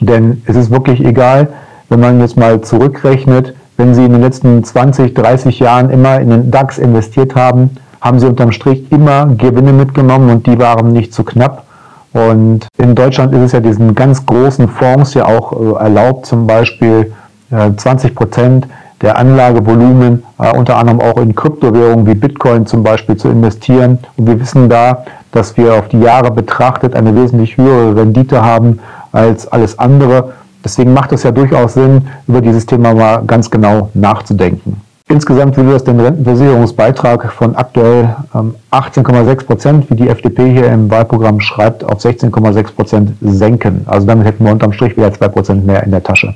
denn 0.00 0.42
es 0.46 0.56
ist 0.56 0.70
wirklich 0.70 1.04
egal, 1.04 1.48
wenn 1.90 2.00
man 2.00 2.20
jetzt 2.20 2.38
mal 2.38 2.62
zurückrechnet, 2.62 3.54
wenn 3.76 3.94
Sie 3.94 4.04
in 4.04 4.12
den 4.12 4.22
letzten 4.22 4.64
20, 4.64 5.14
30 5.14 5.58
Jahren 5.58 5.90
immer 5.90 6.20
in 6.20 6.30
den 6.30 6.50
DAX 6.50 6.78
investiert 6.78 7.34
haben, 7.34 7.70
haben 8.00 8.18
Sie 8.18 8.26
unterm 8.26 8.52
Strich 8.52 8.90
immer 8.90 9.26
Gewinne 9.26 9.72
mitgenommen 9.72 10.30
und 10.30 10.46
die 10.46 10.58
waren 10.58 10.92
nicht 10.92 11.12
zu 11.12 11.24
knapp. 11.24 11.64
Und 12.12 12.68
in 12.78 12.94
Deutschland 12.94 13.34
ist 13.34 13.40
es 13.40 13.52
ja 13.52 13.60
diesen 13.60 13.94
ganz 13.94 14.24
großen 14.26 14.68
Fonds 14.68 15.14
ja 15.14 15.26
auch 15.26 15.52
äh, 15.52 15.84
erlaubt, 15.84 16.26
zum 16.26 16.46
Beispiel 16.46 17.12
20 17.52 18.10
äh, 18.10 18.14
Prozent 18.14 18.66
der 19.02 19.18
Anlagevolumen 19.18 20.22
äh, 20.38 20.56
unter 20.56 20.76
anderem 20.78 21.00
auch 21.00 21.16
in 21.18 21.34
Kryptowährungen 21.34 22.06
wie 22.06 22.14
Bitcoin 22.14 22.66
zum 22.66 22.82
Beispiel 22.82 23.16
zu 23.16 23.28
investieren. 23.28 23.98
Und 24.16 24.26
wir 24.26 24.40
wissen 24.40 24.68
da, 24.68 25.04
dass 25.32 25.56
wir 25.56 25.74
auf 25.74 25.88
die 25.88 26.00
Jahre 26.00 26.30
betrachtet 26.30 26.94
eine 26.94 27.14
wesentlich 27.14 27.56
höhere 27.56 27.96
Rendite 27.96 28.42
haben 28.44 28.78
als 29.10 29.50
alles 29.50 29.78
andere. 29.78 30.32
Deswegen 30.64 30.94
macht 30.94 31.12
es 31.12 31.24
ja 31.24 31.32
durchaus 31.32 31.74
Sinn, 31.74 32.06
über 32.28 32.40
dieses 32.40 32.64
Thema 32.66 32.94
mal 32.94 33.22
ganz 33.26 33.50
genau 33.50 33.90
nachzudenken. 33.94 34.80
Insgesamt 35.08 35.56
will 35.56 35.66
das 35.66 35.84
den 35.84 35.98
Rentenversicherungsbeitrag 35.98 37.32
von 37.32 37.56
aktuell 37.56 38.16
18,6 38.70 39.28
ähm, 39.28 39.36
Prozent, 39.46 39.90
wie 39.90 39.96
die 39.96 40.08
FDP 40.08 40.50
hier 40.50 40.66
im 40.68 40.90
Wahlprogramm 40.90 41.40
schreibt, 41.40 41.84
auf 41.84 41.98
16,6 41.98 42.72
Prozent 42.72 43.12
senken. 43.20 43.82
Also 43.86 44.06
damit 44.06 44.26
hätten 44.26 44.44
wir 44.44 44.52
unterm 44.52 44.72
Strich 44.72 44.96
wieder 44.96 45.12
2 45.12 45.28
Prozent 45.28 45.66
mehr 45.66 45.82
in 45.82 45.90
der 45.90 46.02
Tasche. 46.02 46.34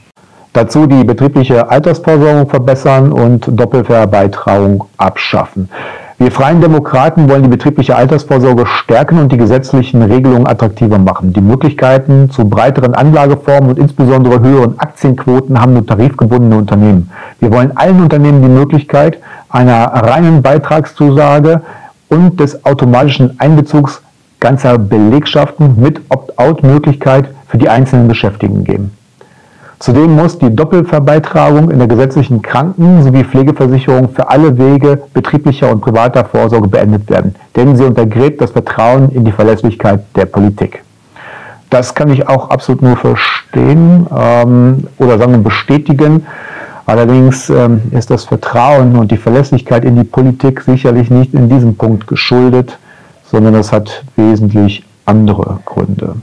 Dazu 0.57 0.87
die 0.87 1.05
betriebliche 1.05 1.69
Altersvorsorgung 1.69 2.49
verbessern 2.49 3.13
und 3.13 3.47
Doppelverbeitragung 3.47 4.85
abschaffen. 4.97 5.69
Wir 6.17 6.33
Freien 6.33 6.63
Demokraten 6.63 7.29
wollen 7.29 7.43
die 7.43 7.51
betriebliche 7.51 7.95
Altersvorsorge 7.95 8.65
stärken 8.65 9.19
und 9.19 9.31
die 9.31 9.37
gesetzlichen 9.37 10.01
Regelungen 10.01 10.47
attraktiver 10.47 10.97
machen. 10.97 11.35
Die 11.35 11.43
Möglichkeiten 11.43 12.31
zu 12.31 12.49
breiteren 12.49 12.95
Anlageformen 12.95 13.69
und 13.69 13.79
insbesondere 13.79 14.41
höheren 14.41 14.79
Aktienquoten 14.79 15.61
haben 15.61 15.75
nur 15.75 15.85
tarifgebundene 15.85 16.57
Unternehmen. 16.57 17.11
Wir 17.39 17.53
wollen 17.53 17.77
allen 17.77 18.01
Unternehmen 18.01 18.41
die 18.41 18.49
Möglichkeit 18.49 19.19
einer 19.51 19.85
reinen 19.89 20.41
Beitragszusage 20.41 21.61
und 22.09 22.41
des 22.41 22.65
automatischen 22.65 23.39
Einbezugs 23.41 24.01
ganzer 24.41 24.79
Belegschaften 24.79 25.79
mit 25.79 26.01
Opt-out-Möglichkeit 26.09 27.29
für 27.47 27.59
die 27.59 27.69
einzelnen 27.69 28.09
Beschäftigten 28.09 28.65
geben. 28.65 28.93
Zudem 29.79 30.17
muss 30.17 30.39
die 30.39 30.55
Doppelverbeitragung 30.55 31.71
in 31.71 31.79
der 31.79 31.89
gesetzlichen 31.89 32.41
Kranken- 32.41 33.03
sowie 33.03 33.25
Pflegeversicherung 33.25 34.09
für 34.09 34.31
alle 34.31 34.57
Wege 34.57 35.03
betrieblicher 35.13 35.71
und 35.71 35.83
privater 35.83 36.25
Vorsorge 36.25 36.69
beendet 36.69 37.11
werden, 37.11 37.35
denn 37.55 37.77
sie 37.77 37.85
untergräbt 37.85 38.41
das 38.41 38.53
Vertrauen 38.53 39.11
in 39.11 39.25
die 39.25 39.33
Verlässlichkeit 39.33 40.01
der 40.17 40.25
Politik. 40.25 40.83
Das 41.69 41.95
kann 41.95 42.11
ich 42.11 42.27
auch 42.27 42.49
absolut 42.49 42.81
nur 42.81 42.97
verstehen 42.97 44.07
ähm, 44.17 44.85
oder 44.99 45.19
sagen 45.19 45.43
bestätigen. 45.43 46.25
Allerdings 46.87 47.51
ähm, 47.51 47.83
ist 47.91 48.11
das 48.11 48.25
Vertrauen 48.25 48.97
und 48.97 49.11
die 49.11 49.17
Verlässlichkeit 49.17 49.85
in 49.85 49.97
die 49.97 50.05
Politik 50.05 50.63
sicherlich 50.63 51.11
nicht 51.11 51.35
in 51.35 51.51
diesem 51.51 51.77
Punkt 51.77 52.07
geschuldet, 52.07 52.79
sondern 53.31 53.55
das 53.55 53.73
hat 53.73 54.05
wesentlich 54.15 54.85
andere 55.05 55.59
Gründe. 55.67 56.15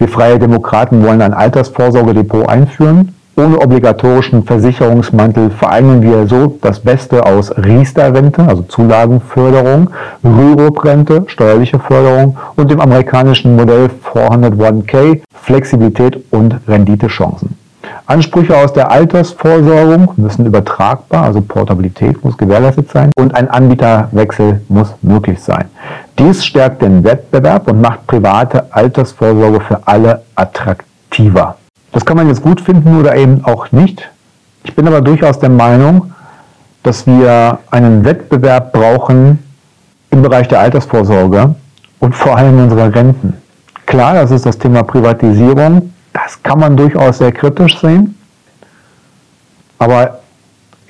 Wir 0.00 0.08
Freie 0.08 0.38
Demokraten 0.38 1.04
wollen 1.04 1.20
ein 1.20 1.34
Altersvorsorgedepot 1.34 2.48
einführen. 2.48 3.14
Ohne 3.36 3.58
obligatorischen 3.58 4.44
Versicherungsmantel 4.44 5.50
vereinen 5.50 6.00
wir 6.00 6.26
so 6.26 6.56
das 6.62 6.80
Beste 6.80 7.26
aus 7.26 7.54
Riester-Rente, 7.54 8.48
also 8.48 8.62
Zulagenförderung, 8.62 9.90
Rürup-Rente, 10.24 11.24
steuerliche 11.26 11.78
Förderung 11.78 12.38
und 12.56 12.70
dem 12.70 12.80
amerikanischen 12.80 13.56
Modell 13.56 13.90
401k, 14.14 15.20
Flexibilität 15.34 16.18
und 16.30 16.56
Renditechancen. 16.66 17.58
Ansprüche 18.06 18.56
aus 18.56 18.72
der 18.72 18.90
Altersvorsorgung 18.90 20.12
müssen 20.16 20.46
übertragbar, 20.46 21.24
also 21.24 21.42
Portabilität 21.42 22.24
muss 22.24 22.38
gewährleistet 22.38 22.90
sein 22.90 23.10
und 23.16 23.34
ein 23.34 23.50
Anbieterwechsel 23.50 24.62
muss 24.68 24.94
möglich 25.02 25.40
sein. 25.40 25.66
Dies 26.20 26.44
stärkt 26.44 26.82
den 26.82 27.02
Wettbewerb 27.02 27.66
und 27.66 27.80
macht 27.80 28.06
private 28.06 28.66
Altersvorsorge 28.74 29.58
für 29.62 29.80
alle 29.86 30.20
attraktiver. 30.34 31.56
Das 31.92 32.04
kann 32.04 32.18
man 32.18 32.28
jetzt 32.28 32.42
gut 32.42 32.60
finden 32.60 33.00
oder 33.00 33.16
eben 33.16 33.42
auch 33.46 33.72
nicht. 33.72 34.06
Ich 34.62 34.74
bin 34.76 34.86
aber 34.86 35.00
durchaus 35.00 35.38
der 35.38 35.48
Meinung, 35.48 36.12
dass 36.82 37.06
wir 37.06 37.58
einen 37.70 38.04
Wettbewerb 38.04 38.70
brauchen 38.70 39.38
im 40.10 40.20
Bereich 40.20 40.46
der 40.46 40.60
Altersvorsorge 40.60 41.54
und 42.00 42.14
vor 42.14 42.36
allem 42.36 42.64
unserer 42.64 42.94
Renten. 42.94 43.32
Klar, 43.86 44.12
das 44.12 44.30
ist 44.30 44.44
das 44.44 44.58
Thema 44.58 44.82
Privatisierung. 44.82 45.90
Das 46.12 46.42
kann 46.42 46.60
man 46.60 46.76
durchaus 46.76 47.16
sehr 47.16 47.32
kritisch 47.32 47.80
sehen. 47.80 48.14
Aber 49.78 50.18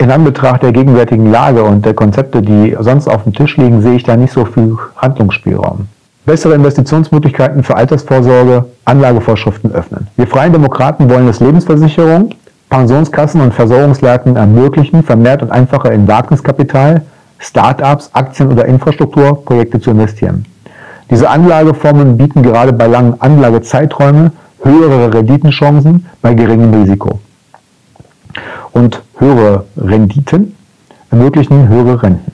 in 0.01 0.11
Anbetracht 0.11 0.63
der 0.63 0.73
gegenwärtigen 0.73 1.31
Lage 1.31 1.63
und 1.63 1.85
der 1.85 1.93
Konzepte, 1.93 2.41
die 2.41 2.75
sonst 2.81 3.07
auf 3.07 3.25
dem 3.25 3.35
Tisch 3.35 3.59
liegen, 3.59 3.83
sehe 3.83 3.97
ich 3.97 4.03
da 4.03 4.17
nicht 4.17 4.33
so 4.33 4.47
viel 4.47 4.79
Handlungsspielraum. 4.97 5.89
Bessere 6.25 6.55
Investitionsmöglichkeiten 6.55 7.63
für 7.63 7.77
Altersvorsorge, 7.77 8.65
Anlagevorschriften 8.87 9.73
öffnen. 9.73 10.07
Wir 10.17 10.27
Freien 10.27 10.55
Demokraten 10.55 11.11
wollen 11.11 11.27
das 11.27 11.41
Lebensversicherung, 11.41 12.31
Pensionskassen 12.71 13.43
und 13.43 13.53
Versorgungswerken 13.53 14.37
ermöglichen, 14.37 15.03
vermehrt 15.03 15.43
und 15.43 15.51
einfacher 15.51 15.93
in 15.93 16.09
Wagniskapital, 16.09 17.03
Start-ups, 17.39 18.09
Aktien 18.15 18.51
oder 18.51 18.65
Infrastrukturprojekte 18.65 19.81
zu 19.81 19.91
investieren. 19.91 20.47
Diese 21.11 21.29
Anlageformen 21.29 22.17
bieten 22.17 22.43
gerade 22.43 22.73
bei 22.73 22.87
langen 22.87 23.21
Anlagezeiträumen 23.21 24.31
höhere 24.63 25.13
Renditenchancen 25.13 26.07
bei 26.23 26.33
geringem 26.33 26.73
Risiko. 26.73 27.19
Und 28.73 29.03
höhere 29.19 29.65
Renditen 29.77 30.57
ermöglichen 31.11 31.69
höhere 31.69 32.03
Renten. 32.03 32.33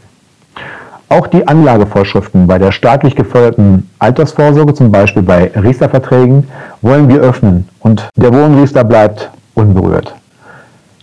Auch 1.09 1.28
die 1.28 1.47
Anlagevorschriften 1.47 2.47
bei 2.47 2.59
der 2.59 2.73
staatlich 2.73 3.14
geförderten 3.14 3.88
Altersvorsorge, 4.00 4.75
zum 4.75 4.90
Beispiel 4.90 5.23
bei 5.23 5.52
Riester-Verträgen, 5.55 6.49
wollen 6.83 7.09
wir 7.09 7.21
öffnen 7.21 7.69
und 7.81 8.09
der 8.16 8.35
Wohnriester 8.35 8.83
bleibt 8.83 9.31
unberührt. 9.55 10.14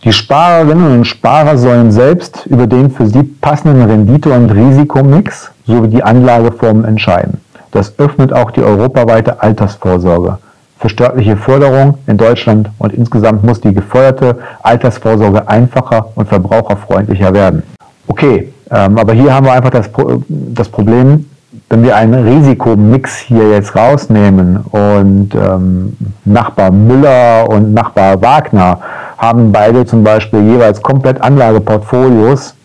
Die 0.04 0.12
Sparerinnen 0.12 0.98
und 0.98 1.06
Sparer 1.06 1.58
sollen 1.58 1.94
selbst 1.94 2.46
über 2.48 2.68
den 2.68 2.92
für 2.92 3.08
sie 3.08 3.24
passenden 3.24 3.90
Rendite- 3.90 4.34
und 4.34 4.50
Risikomix 4.50 5.52
sowie 5.66 5.88
die 5.88 6.04
Anlageformen 6.04 6.84
entscheiden. 6.84 7.40
Das 7.72 7.98
öffnet 7.98 8.34
auch 8.34 8.52
die 8.52 8.62
europaweite 8.62 9.42
Altersvorsorge 9.42 10.38
für 10.84 10.90
staatliche 10.90 11.38
Förderung 11.38 11.98
in 12.08 12.18
Deutschland 12.18 12.70
und 12.78 12.94
insgesamt 12.94 13.42
muss 13.46 13.62
die 13.62 13.74
gefeuerte 13.74 14.36
Altersvorsorge 14.64 15.48
einfacher 15.48 16.10
und 16.16 16.28
verbraucherfreundlicher 16.28 17.34
werden. 17.34 17.64
Okay, 18.08 18.52
ähm, 18.70 18.98
aber 18.98 19.14
hier 19.14 19.34
haben 19.34 19.46
wir 19.46 19.54
einfach 19.54 19.70
das, 19.70 19.90
das 20.28 20.68
Problem, 20.68 21.26
wenn 21.70 21.84
wir 21.84 21.96
einen 21.96 22.28
Risikomix 22.28 23.18
hier 23.18 23.52
jetzt 23.52 23.78
rausnehmen 23.78 24.58
und 24.58 25.34
ähm, 25.34 25.96
Nachbar 26.26 26.70
Müller 26.70 27.48
und 27.48 27.74
Nachbar 27.74 28.22
Wagner 28.22 28.80
haben 29.18 29.54
beide 29.54 29.86
zum 29.86 30.04
Beispiel 30.04 30.42
jeweils 30.42 30.82
komplett 30.82 31.22
Anlageportfolios, 31.22 32.56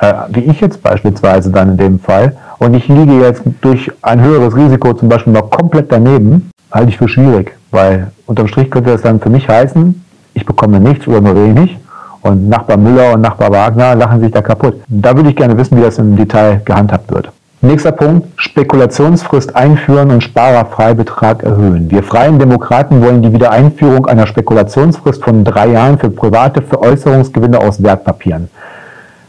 äh, 0.00 0.12
wie 0.28 0.40
ich 0.40 0.60
jetzt 0.60 0.82
beispielsweise 0.82 1.50
dann 1.50 1.70
in 1.70 1.76
dem 1.78 1.98
Fall, 1.98 2.36
und 2.58 2.74
ich 2.74 2.88
liege 2.88 3.20
jetzt 3.20 3.42
durch 3.62 3.90
ein 4.02 4.20
höheres 4.20 4.54
Risiko 4.54 4.92
zum 4.92 5.08
Beispiel 5.08 5.32
noch 5.32 5.48
komplett 5.48 5.90
daneben, 5.90 6.50
halte 6.74 6.90
ich 6.90 6.98
für 6.98 7.08
schwierig, 7.08 7.56
weil 7.70 8.08
unterm 8.26 8.48
Strich 8.48 8.70
könnte 8.70 8.90
das 8.90 9.02
dann 9.02 9.20
für 9.20 9.30
mich 9.30 9.48
heißen, 9.48 10.04
ich 10.34 10.44
bekomme 10.44 10.80
nichts 10.80 11.06
oder 11.06 11.20
nur 11.20 11.36
wenig 11.36 11.78
und 12.20 12.48
Nachbar 12.48 12.76
Müller 12.76 13.14
und 13.14 13.20
Nachbar 13.20 13.52
Wagner 13.52 13.94
lachen 13.94 14.20
sich 14.20 14.32
da 14.32 14.42
kaputt. 14.42 14.80
Da 14.88 15.14
würde 15.16 15.30
ich 15.30 15.36
gerne 15.36 15.56
wissen, 15.56 15.78
wie 15.78 15.82
das 15.82 15.98
im 15.98 16.16
Detail 16.16 16.60
gehandhabt 16.64 17.12
wird. 17.12 17.30
Nächster 17.60 17.92
Punkt, 17.92 18.28
Spekulationsfrist 18.36 19.56
einführen 19.56 20.10
und 20.10 20.22
Sparerfreibetrag 20.22 21.42
erhöhen. 21.44 21.90
Wir 21.90 22.02
Freien 22.02 22.38
Demokraten 22.38 23.00
wollen 23.00 23.22
die 23.22 23.32
Wiedereinführung 23.32 24.06
einer 24.06 24.26
Spekulationsfrist 24.26 25.24
von 25.24 25.44
drei 25.44 25.68
Jahren 25.68 25.98
für 25.98 26.10
private 26.10 26.60
Veräußerungsgewinne 26.60 27.58
aus 27.58 27.82
Wertpapieren. 27.82 28.50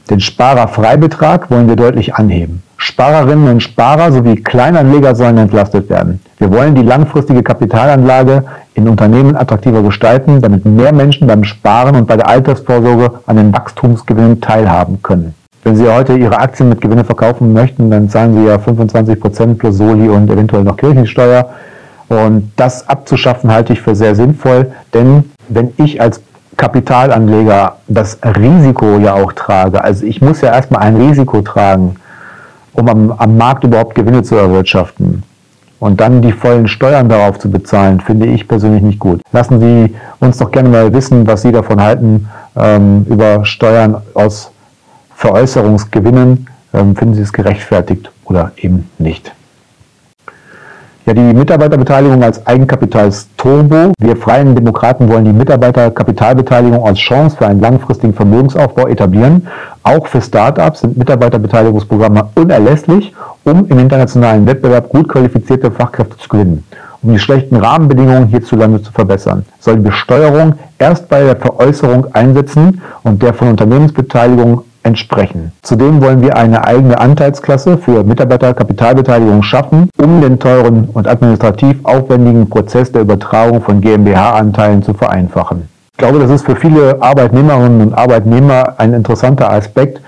Den 0.09 0.19
Sparerfreibetrag 0.19 1.49
wollen 1.49 1.67
wir 1.67 1.75
deutlich 1.75 2.13
anheben. 2.13 2.61
Sparerinnen 2.77 3.47
und 3.49 3.63
Sparer 3.63 4.11
sowie 4.11 4.35
Kleinanleger 4.35 5.15
sollen 5.15 5.37
entlastet 5.37 5.89
werden. 5.89 6.19
Wir 6.37 6.51
wollen 6.51 6.75
die 6.75 6.83
langfristige 6.83 7.41
Kapitalanlage 7.41 8.43
in 8.75 8.87
Unternehmen 8.87 9.35
attraktiver 9.35 9.81
gestalten, 9.81 10.41
damit 10.41 10.65
mehr 10.65 10.93
Menschen 10.93 11.27
beim 11.27 11.43
Sparen 11.43 11.95
und 11.95 12.07
bei 12.07 12.17
der 12.17 12.27
Altersvorsorge 12.27 13.19
an 13.25 13.37
den 13.37 13.53
Wachstumsgewinnen 13.53 14.41
teilhaben 14.41 15.01
können. 15.01 15.33
Wenn 15.63 15.75
Sie 15.75 15.89
heute 15.91 16.15
Ihre 16.15 16.37
Aktien 16.37 16.69
mit 16.69 16.81
Gewinne 16.81 17.03
verkaufen 17.03 17.51
möchten, 17.51 17.89
dann 17.89 18.07
zahlen 18.07 18.35
Sie 18.35 18.45
ja 18.45 18.57
25% 18.57 19.55
plus 19.55 19.77
Soli 19.77 20.07
und 20.09 20.29
eventuell 20.29 20.63
noch 20.63 20.77
Kirchensteuer. 20.77 21.49
Und 22.07 22.51
das 22.55 22.87
abzuschaffen 22.87 23.51
halte 23.51 23.73
ich 23.73 23.81
für 23.81 23.95
sehr 23.95 24.13
sinnvoll, 24.13 24.71
denn 24.93 25.31
wenn 25.49 25.73
ich 25.77 25.99
als 25.99 26.21
Kapitalanleger 26.57 27.77
das 27.87 28.17
Risiko 28.23 28.97
ja 28.97 29.13
auch 29.13 29.33
trage, 29.33 29.83
also 29.83 30.05
ich 30.05 30.21
muss 30.21 30.41
ja 30.41 30.53
erstmal 30.53 30.81
ein 30.81 30.95
Risiko 30.95 31.41
tragen, 31.41 31.95
um 32.73 32.89
am, 32.89 33.11
am 33.11 33.37
Markt 33.37 33.63
überhaupt 33.63 33.95
Gewinne 33.95 34.23
zu 34.23 34.35
erwirtschaften. 34.35 35.23
Und 35.79 35.99
dann 35.99 36.21
die 36.21 36.31
vollen 36.31 36.67
Steuern 36.67 37.09
darauf 37.09 37.37
zu 37.37 37.51
bezahlen, 37.51 37.99
finde 37.99 38.27
ich 38.27 38.47
persönlich 38.47 38.81
nicht 38.81 38.99
gut. 38.99 39.21
Lassen 39.31 39.59
Sie 39.59 39.95
uns 40.19 40.37
doch 40.37 40.49
gerne 40.49 40.69
mal 40.69 40.93
wissen, 40.93 41.27
was 41.27 41.41
Sie 41.41 41.51
davon 41.51 41.81
halten 41.81 42.29
ähm, 42.55 43.05
über 43.09 43.45
Steuern 43.45 44.01
aus 44.13 44.51
Veräußerungsgewinnen. 45.15 46.47
Ähm, 46.73 46.95
finden 46.95 47.13
Sie 47.13 47.21
es 47.21 47.33
gerechtfertigt 47.33 48.09
oder 48.23 48.51
eben 48.57 48.89
nicht? 48.97 49.33
Ja, 51.05 51.13
die 51.13 51.21
Mitarbeiterbeteiligung 51.21 52.23
als 52.23 52.43
Eigenkapitalsturbo. 52.47 53.93
Wir 53.99 54.17
Freien 54.17 54.55
Demokraten 54.55 55.07
wollen 55.07 55.25
die 55.25 55.33
Mitarbeiterkapitalbeteiligung 55.33 56.83
als 56.83 56.97
Chance 56.97 57.37
für 57.37 57.45
einen 57.45 57.61
langfristigen 57.61 58.11
Vermögensaufbau 58.11 58.87
etablieren. 58.87 59.45
Auch 59.83 60.07
für 60.07 60.19
Startups 60.19 60.79
sind 60.79 60.97
Mitarbeiterbeteiligungsprogramme 60.97 62.29
unerlässlich, 62.33 63.13
um 63.43 63.67
im 63.67 63.77
internationalen 63.77 64.47
Wettbewerb 64.47 64.89
gut 64.89 65.07
qualifizierte 65.07 65.69
Fachkräfte 65.69 66.17
zu 66.17 66.27
gewinnen. 66.27 66.63
Um 67.03 67.13
die 67.13 67.19
schlechten 67.19 67.57
Rahmenbedingungen 67.57 68.25
hierzulande 68.29 68.81
zu 68.81 68.91
verbessern, 68.91 69.45
soll 69.59 69.75
die 69.75 69.83
Besteuerung 69.83 70.55
erst 70.79 71.07
bei 71.07 71.21
der 71.23 71.35
Veräußerung 71.35 72.07
einsetzen 72.15 72.81
und 73.03 73.21
der 73.21 73.35
von 73.35 73.49
Unternehmensbeteiligung 73.49 74.63
entsprechen. 74.85 75.51
Zudem 75.63 76.01
wollen 76.01 76.21
wir 76.21 76.37
eine 76.37 76.63
eigene 76.65 76.99
Anteilsklasse 76.99 77.77
für 77.77 78.03
Mitarbeiterkapitalbeteiligung 78.03 79.41
schaffen, 79.43 79.89
um 79.97 80.21
den 80.21 80.39
teuren 80.39 80.89
und 80.93 81.07
administrativ 81.07 81.77
aufwendigen 81.83 82.49
Prozess 82.49 82.91
der 82.91 83.01
Übertragung 83.01 83.61
von 83.61 83.81
GmbH-Anteilen 83.81 84.83
zu 84.83 84.93
vereinfachen. 84.93 85.67
Ich 85.93 85.97
glaube, 85.97 86.19
das 86.19 86.29
ist 86.29 86.45
für 86.45 86.55
viele 86.55 87.01
Arbeitnehmerinnen 87.01 87.81
und 87.81 87.93
Arbeitnehmer 87.93 88.75
ein 88.77 88.93
interessanter 88.93 89.51
Aspekt, 89.51 90.01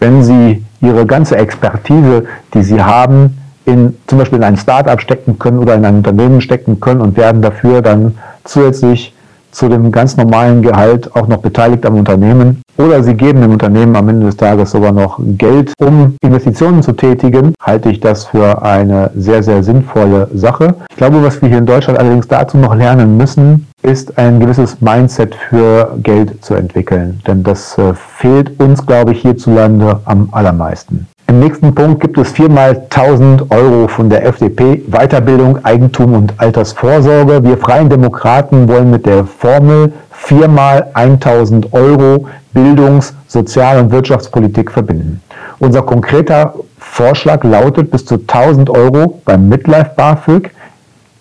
wenn 0.00 0.22
sie 0.22 0.64
ihre 0.80 1.06
ganze 1.06 1.36
Expertise, 1.36 2.24
die 2.52 2.62
sie 2.62 2.82
haben, 2.82 3.38
in 3.64 3.96
zum 4.06 4.18
Beispiel 4.18 4.38
in 4.38 4.44
ein 4.44 4.56
Startup 4.56 5.00
stecken 5.00 5.38
können 5.38 5.58
oder 5.58 5.74
in 5.74 5.84
ein 5.84 5.96
Unternehmen 5.96 6.40
stecken 6.40 6.80
können 6.80 7.00
und 7.00 7.16
werden 7.16 7.42
dafür 7.42 7.82
dann 7.82 8.16
zusätzlich 8.44 9.12
zu 9.56 9.68
dem 9.68 9.90
ganz 9.90 10.16
normalen 10.16 10.60
Gehalt 10.60 11.14
auch 11.16 11.28
noch 11.28 11.38
beteiligt 11.38 11.86
am 11.86 11.96
Unternehmen. 11.96 12.60
Oder 12.76 13.02
sie 13.02 13.14
geben 13.14 13.40
dem 13.40 13.52
Unternehmen 13.52 13.96
am 13.96 14.08
Ende 14.10 14.26
des 14.26 14.36
Tages 14.36 14.70
sogar 14.70 14.92
noch 14.92 15.18
Geld, 15.18 15.72
um 15.80 16.14
Investitionen 16.20 16.82
zu 16.82 16.92
tätigen, 16.92 17.54
halte 17.62 17.88
ich 17.88 18.00
das 18.00 18.26
für 18.26 18.62
eine 18.62 19.10
sehr, 19.16 19.42
sehr 19.42 19.62
sinnvolle 19.62 20.28
Sache. 20.34 20.74
Ich 20.90 20.96
glaube, 20.96 21.22
was 21.22 21.40
wir 21.40 21.48
hier 21.48 21.58
in 21.58 21.66
Deutschland 21.66 21.98
allerdings 21.98 22.28
dazu 22.28 22.58
noch 22.58 22.74
lernen 22.74 23.16
müssen, 23.16 23.66
ist 23.82 24.18
ein 24.18 24.40
gewisses 24.40 24.80
Mindset 24.82 25.34
für 25.34 25.96
Geld 26.02 26.44
zu 26.44 26.54
entwickeln. 26.54 27.20
Denn 27.26 27.42
das 27.42 27.78
äh, 27.78 27.94
fehlt 27.94 28.60
uns, 28.60 28.84
glaube 28.84 29.12
ich, 29.12 29.22
hierzulande 29.22 30.00
am 30.04 30.28
allermeisten. 30.32 31.06
Im 31.28 31.40
nächsten 31.40 31.74
Punkt 31.74 32.00
gibt 32.00 32.18
es 32.18 32.30
viermal 32.30 32.84
1000 32.88 33.50
Euro 33.50 33.88
von 33.88 34.08
der 34.08 34.24
FDP 34.24 34.82
Weiterbildung, 34.86 35.64
Eigentum 35.64 36.14
und 36.14 36.34
Altersvorsorge. 36.36 37.42
Wir 37.42 37.58
Freien 37.58 37.88
Demokraten 37.88 38.68
wollen 38.68 38.90
mit 38.92 39.06
der 39.06 39.24
Formel 39.24 39.92
viermal 40.12 40.86
1000 40.94 41.72
Euro 41.72 42.28
Bildungs-, 42.54 43.12
Sozial- 43.26 43.80
und 43.80 43.90
Wirtschaftspolitik 43.90 44.70
verbinden. 44.70 45.20
Unser 45.58 45.82
konkreter 45.82 46.54
Vorschlag 46.78 47.42
lautet 47.42 47.90
bis 47.90 48.06
zu 48.06 48.14
1000 48.14 48.70
Euro 48.70 49.20
beim 49.24 49.48
Midlife 49.48 49.90
BAföG, 49.96 50.52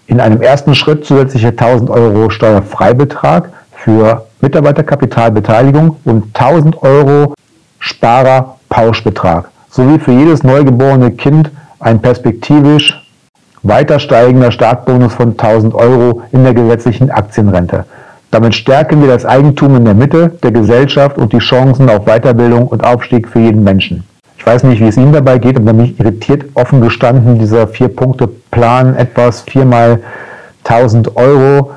in 0.06 0.20
einem 0.20 0.40
ersten 0.40 0.76
Schritt 0.76 1.04
zusätzliche 1.04 1.48
1000 1.48 1.90
Euro 1.90 2.30
Steuerfreibetrag 2.30 3.50
für 3.72 4.28
Mitarbeiterkapitalbeteiligung 4.40 5.98
und 6.06 6.26
1000 6.40 6.84
Euro 6.84 7.34
Sparerpauschbetrag 7.80 9.50
sowie 9.76 10.00
für 10.00 10.14
jedes 10.14 10.44
neugeborene 10.44 11.12
Kind 11.12 11.52
ein 11.82 12.00
perspektivisch 12.00 13.06
weiter 13.62 14.00
steigender 14.00 14.52
Startbonus 14.52 15.14
von 15.14 15.32
1000 15.32 15.76
Euro 15.76 16.22
in 16.32 16.46
der 16.46 16.54
gesetzlichen 16.54 17.12
Aktienrente. 17.12 17.84
Damit 18.32 18.56
stärken 18.56 19.02
wir 19.02 19.10
das 19.10 19.26
Eigentum 19.26 19.76
in 19.76 19.84
der 19.84 19.94
Mitte 19.94 20.30
der 20.42 20.52
Gesellschaft 20.52 21.18
und 21.18 21.34
die 21.34 21.40
Chancen 21.40 21.90
auf 21.90 22.06
Weiterbildung 22.06 22.68
und 22.70 22.86
Aufstieg 22.86 23.28
für 23.28 23.40
jeden 23.40 23.66
Menschen. 23.66 24.06
Ich 24.38 24.48
weiß 24.48 24.64
nicht, 24.64 24.80
wie 24.80 24.88
es 24.88 24.96
Ihnen 24.96 25.12
dabei 25.12 25.40
geht, 25.40 25.58
aber 25.58 25.74
mich 25.74 26.00
irritiert 26.00 26.46
offen 26.54 26.80
gestanden 26.80 27.40
dieser 27.40 27.68
Vier-Punkte-Plan 27.68 28.96
etwas, 28.96 29.42
viermal 29.42 30.00
1000 30.64 31.18
Euro. 31.18 31.72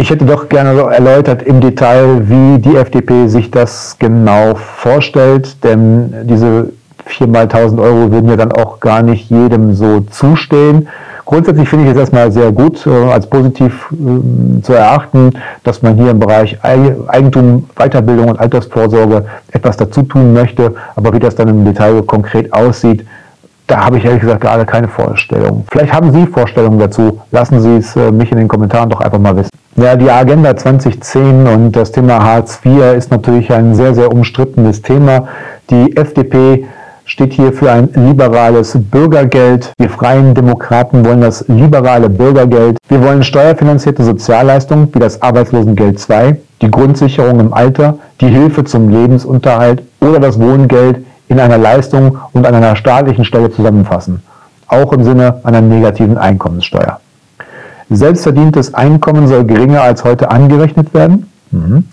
Ich 0.00 0.10
hätte 0.10 0.24
doch 0.24 0.48
gerne 0.48 0.80
erläutert 0.80 1.42
im 1.42 1.60
Detail, 1.60 2.28
wie 2.28 2.60
die 2.60 2.76
FDP 2.76 3.26
sich 3.26 3.50
das 3.50 3.96
genau 3.98 4.54
vorstellt, 4.54 5.64
denn 5.64 6.14
diese 6.22 6.70
4 7.06 7.26
mal 7.26 7.42
1000 7.42 7.80
Euro 7.80 8.12
würden 8.12 8.30
ja 8.30 8.36
dann 8.36 8.52
auch 8.52 8.78
gar 8.78 9.02
nicht 9.02 9.28
jedem 9.28 9.74
so 9.74 10.02
zustehen. 10.02 10.86
Grundsätzlich 11.24 11.68
finde 11.68 11.86
ich 11.86 11.90
es 11.90 11.98
erstmal 11.98 12.30
sehr 12.30 12.52
gut, 12.52 12.86
äh, 12.86 12.90
als 13.10 13.26
positiv 13.26 13.92
äh, 13.92 14.62
zu 14.62 14.72
erachten, 14.72 15.32
dass 15.64 15.82
man 15.82 15.96
hier 15.96 16.12
im 16.12 16.20
Bereich 16.20 16.56
Eigentum, 16.62 17.68
Weiterbildung 17.74 18.28
und 18.28 18.38
Altersvorsorge 18.38 19.24
etwas 19.50 19.76
dazu 19.78 20.04
tun 20.04 20.32
möchte. 20.32 20.76
Aber 20.94 21.12
wie 21.12 21.18
das 21.18 21.34
dann 21.34 21.48
im 21.48 21.64
Detail 21.64 22.00
konkret 22.04 22.52
aussieht, 22.52 23.04
da 23.66 23.84
habe 23.84 23.98
ich 23.98 24.04
ehrlich 24.04 24.20
gesagt 24.20 24.42
gerade 24.42 24.64
keine 24.64 24.86
Vorstellung. 24.86 25.64
Vielleicht 25.72 25.92
haben 25.92 26.12
Sie 26.12 26.24
Vorstellungen 26.24 26.78
dazu. 26.78 27.20
Lassen 27.32 27.60
Sie 27.60 27.78
es 27.78 27.96
äh, 27.96 28.12
mich 28.12 28.30
in 28.30 28.38
den 28.38 28.46
Kommentaren 28.46 28.88
doch 28.88 29.00
einfach 29.00 29.18
mal 29.18 29.36
wissen. 29.36 29.50
Ja, 29.80 29.94
die 29.94 30.10
Agenda 30.10 30.56
2010 30.56 31.46
und 31.46 31.70
das 31.70 31.92
Thema 31.92 32.20
Hartz 32.20 32.58
IV 32.64 32.96
ist 32.96 33.12
natürlich 33.12 33.52
ein 33.52 33.76
sehr, 33.76 33.94
sehr 33.94 34.10
umstrittenes 34.10 34.82
Thema. 34.82 35.28
Die 35.70 35.96
FDP 35.96 36.66
steht 37.04 37.32
hier 37.32 37.52
für 37.52 37.70
ein 37.70 37.88
liberales 37.94 38.76
Bürgergeld. 38.76 39.72
Wir 39.78 39.88
freien 39.88 40.34
Demokraten 40.34 41.04
wollen 41.04 41.20
das 41.20 41.44
liberale 41.46 42.10
Bürgergeld. 42.10 42.76
Wir 42.88 43.04
wollen 43.04 43.22
steuerfinanzierte 43.22 44.02
Sozialleistungen 44.02 44.92
wie 44.92 44.98
das 44.98 45.22
Arbeitslosengeld 45.22 46.00
2, 46.00 46.36
die 46.60 46.70
Grundsicherung 46.72 47.38
im 47.38 47.54
Alter, 47.54 47.98
die 48.20 48.30
Hilfe 48.30 48.64
zum 48.64 48.88
Lebensunterhalt 48.88 49.84
oder 50.00 50.18
das 50.18 50.40
Wohngeld 50.40 51.06
in 51.28 51.38
einer 51.38 51.56
Leistung 51.56 52.18
und 52.32 52.44
an 52.48 52.54
einer 52.56 52.74
staatlichen 52.74 53.24
Stelle 53.24 53.52
zusammenfassen, 53.52 54.24
auch 54.66 54.92
im 54.92 55.04
Sinne 55.04 55.38
einer 55.44 55.60
negativen 55.60 56.18
Einkommenssteuer. 56.18 56.98
Selbstverdientes 57.90 58.74
Einkommen 58.74 59.28
soll 59.28 59.44
geringer 59.44 59.82
als 59.82 60.04
heute 60.04 60.30
angerechnet 60.30 60.92
werden. 60.94 61.30
Mhm. 61.50 61.84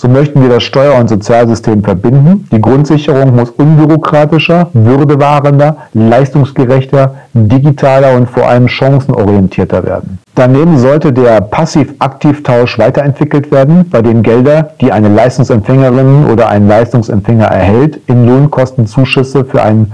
So 0.00 0.06
möchten 0.06 0.40
wir 0.40 0.48
das 0.48 0.62
Steuer- 0.62 0.96
und 1.00 1.08
Sozialsystem 1.08 1.82
verbinden. 1.82 2.46
Die 2.52 2.60
Grundsicherung 2.60 3.34
muss 3.34 3.50
unbürokratischer, 3.50 4.68
würdewahrender, 4.72 5.76
leistungsgerechter, 5.92 7.16
digitaler 7.34 8.14
und 8.14 8.30
vor 8.30 8.46
allem 8.46 8.68
chancenorientierter 8.68 9.84
werden. 9.84 10.20
Daneben 10.36 10.78
sollte 10.78 11.12
der 11.12 11.40
Passiv-Aktiv-Tausch 11.40 12.78
weiterentwickelt 12.78 13.50
werden, 13.50 13.90
bei 13.90 14.00
dem 14.00 14.22
Gelder, 14.22 14.70
die 14.80 14.92
eine 14.92 15.08
Leistungsempfängerin 15.08 16.26
oder 16.26 16.48
ein 16.48 16.68
Leistungsempfänger 16.68 17.46
erhält, 17.46 17.98
in 18.06 18.24
Lohnkostenzuschüsse 18.24 19.44
für 19.44 19.62
einen, 19.62 19.92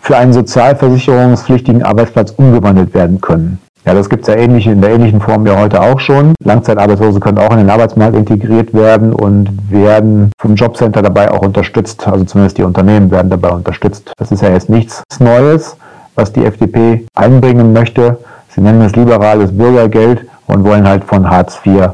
für 0.00 0.16
einen 0.16 0.32
sozialversicherungspflichtigen 0.32 1.82
Arbeitsplatz 1.82 2.30
umgewandelt 2.36 2.94
werden 2.94 3.20
können. 3.20 3.58
Ja, 3.84 3.94
das 3.94 4.08
gibt 4.08 4.22
es 4.22 4.28
ja 4.28 4.40
ähnlich, 4.40 4.68
in 4.68 4.80
der 4.80 4.90
ähnlichen 4.90 5.20
Form 5.20 5.44
ja 5.44 5.58
heute 5.58 5.80
auch 5.82 5.98
schon. 5.98 6.34
Langzeitarbeitslose 6.44 7.18
können 7.18 7.38
auch 7.38 7.50
in 7.50 7.58
den 7.58 7.70
Arbeitsmarkt 7.70 8.16
integriert 8.16 8.72
werden 8.72 9.12
und 9.12 9.48
werden 9.70 10.30
vom 10.38 10.54
Jobcenter 10.54 11.02
dabei 11.02 11.32
auch 11.32 11.40
unterstützt. 11.40 12.06
Also 12.06 12.24
zumindest 12.24 12.58
die 12.58 12.62
Unternehmen 12.62 13.10
werden 13.10 13.30
dabei 13.30 13.50
unterstützt. 13.50 14.12
Das 14.18 14.30
ist 14.30 14.40
ja 14.40 14.50
jetzt 14.50 14.70
nichts 14.70 15.02
Neues, 15.18 15.76
was 16.14 16.32
die 16.32 16.44
FDP 16.44 17.06
einbringen 17.16 17.72
möchte. 17.72 18.18
Sie 18.50 18.60
nennen 18.60 18.82
es 18.82 18.94
liberales 18.94 19.56
Bürgergeld 19.56 20.26
und 20.46 20.62
wollen 20.64 20.86
halt 20.86 21.02
von 21.02 21.28
Hartz 21.28 21.58
IV 21.66 21.90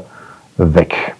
weg. 0.57 1.15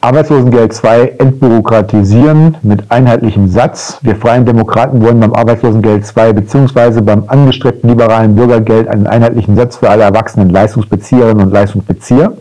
Arbeitslosengeld 0.00 0.72
2 0.72 1.16
entbürokratisieren 1.18 2.56
mit 2.62 2.88
einheitlichem 2.88 3.48
Satz. 3.48 3.98
Wir 4.02 4.14
Freien 4.14 4.46
Demokraten 4.46 5.02
wollen 5.02 5.18
beim 5.18 5.32
Arbeitslosengeld 5.32 6.06
2 6.06 6.34
bzw. 6.34 7.00
beim 7.00 7.24
angestrebten 7.26 7.90
liberalen 7.90 8.36
Bürgergeld 8.36 8.86
einen 8.86 9.08
einheitlichen 9.08 9.56
Satz 9.56 9.78
für 9.78 9.90
alle 9.90 10.04
erwachsenen 10.04 10.50
Leistungsbezieherinnen 10.50 11.48
und 11.48 11.52
Leistungsbezieher. 11.52 12.32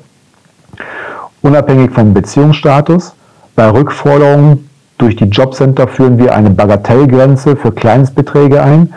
Unabhängig 1.41 1.89
vom 1.89 2.13
Beziehungsstatus. 2.13 3.13
Bei 3.55 3.67
Rückforderungen 3.71 4.69
durch 4.99 5.15
die 5.15 5.25
Jobcenter 5.25 5.87
führen 5.87 6.19
wir 6.19 6.35
eine 6.35 6.51
Bagatellgrenze 6.51 7.55
für 7.55 7.71
Kleinstbeträge 7.71 8.61
ein. 8.61 8.93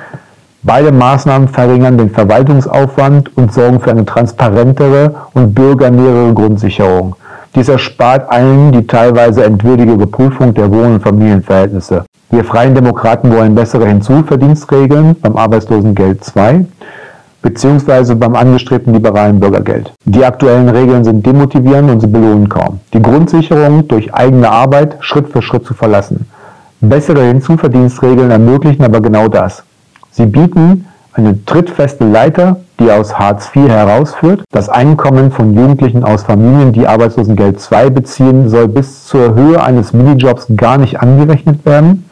Beide 0.62 0.92
Maßnahmen 0.92 1.48
verringern 1.48 1.96
den 1.96 2.10
Verwaltungsaufwand 2.10 3.34
und 3.38 3.54
sorgen 3.54 3.80
für 3.80 3.90
eine 3.90 4.04
transparentere 4.04 5.14
und 5.32 5.54
bürgernähere 5.54 6.34
Grundsicherung. 6.34 7.16
Dies 7.54 7.68
erspart 7.68 8.30
allen 8.30 8.70
die 8.70 8.86
teilweise 8.86 9.44
entwürdige 9.44 9.92
Überprüfung 9.92 10.54
der 10.54 10.70
Wohn- 10.70 10.94
und 10.94 11.02
Familienverhältnisse. 11.02 12.04
Wir 12.30 12.44
Freien 12.44 12.76
Demokraten 12.76 13.32
wollen 13.34 13.56
bessere 13.56 13.88
Hinzuverdienstregeln 13.88 15.16
beim 15.20 15.36
Arbeitslosengeld 15.36 16.22
2 16.22 16.64
bzw. 17.42 18.14
beim 18.14 18.36
angestrebten 18.36 18.94
liberalen 18.94 19.40
Bürgergeld. 19.40 19.92
Die 20.04 20.24
aktuellen 20.24 20.68
Regeln 20.68 21.02
sind 21.02 21.26
demotivierend 21.26 21.90
und 21.90 22.00
sie 22.00 22.06
belohnen 22.06 22.48
kaum. 22.48 22.78
Die 22.94 23.02
Grundsicherung 23.02 23.88
durch 23.88 24.14
eigene 24.14 24.48
Arbeit 24.48 24.98
Schritt 25.00 25.28
für 25.28 25.42
Schritt 25.42 25.66
zu 25.66 25.74
verlassen. 25.74 26.26
Bessere 26.80 27.24
Hinzuverdienstregeln 27.24 28.30
ermöglichen 28.30 28.84
aber 28.84 29.00
genau 29.00 29.26
das. 29.26 29.64
Sie 30.12 30.26
bieten 30.26 30.86
eine 31.14 31.44
trittfeste 31.44 32.04
Leiter, 32.04 32.60
die 32.80 32.90
aus 32.90 33.18
Hartz 33.18 33.54
IV 33.54 33.68
herausführt. 33.68 34.42
Das 34.50 34.68
Einkommen 34.68 35.30
von 35.30 35.54
Jugendlichen 35.54 36.02
aus 36.02 36.22
Familien, 36.22 36.72
die 36.72 36.88
Arbeitslosengeld 36.88 37.60
II 37.70 37.90
beziehen, 37.90 38.48
soll 38.48 38.68
bis 38.68 39.04
zur 39.04 39.34
Höhe 39.34 39.62
eines 39.62 39.92
Minijobs 39.92 40.46
gar 40.56 40.78
nicht 40.78 41.00
angerechnet 41.00 41.64
werden. 41.66 42.08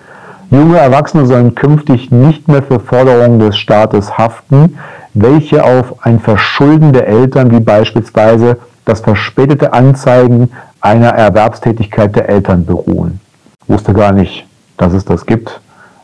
Junge 0.51 0.79
Erwachsene 0.79 1.27
sollen 1.27 1.55
künftig 1.55 2.11
nicht 2.11 2.49
mehr 2.49 2.63
für 2.63 2.81
Forderungen 2.81 3.39
des 3.39 3.57
Staates 3.57 4.17
haften, 4.17 4.79
welche 5.15 5.65
auf 5.65 6.05
ein 6.05 6.21
Verschulden 6.21 6.93
der 6.93 7.09
Eltern, 7.09 7.51
wie 7.51 7.61
beispielsweise 7.61 8.59
das 8.85 9.01
verspätete 9.01 9.73
Anzeigen 9.73 10.51
einer 10.81 11.09
Erwerbstätigkeit 11.09 12.15
der 12.15 12.29
Eltern 12.29 12.65
beruhen. 12.65 13.21
Ich 13.65 13.75
wusste 13.75 13.93
gar 13.95 14.13
nicht, 14.13 14.47
dass 14.77 14.93
es 14.93 15.05
das 15.05 15.27
gibt. 15.27 15.61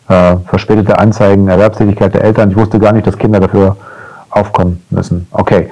Äh, 0.08 0.36
verspätete 0.46 0.98
Anzeigen, 0.98 1.48
Erwerbstätigkeit 1.48 2.14
der 2.14 2.24
Eltern. 2.24 2.50
Ich 2.50 2.56
wusste 2.56 2.78
gar 2.78 2.92
nicht, 2.92 3.06
dass 3.06 3.16
Kinder 3.16 3.40
dafür 3.40 3.76
aufkommen 4.34 4.82
müssen. 4.90 5.26
Okay. 5.30 5.70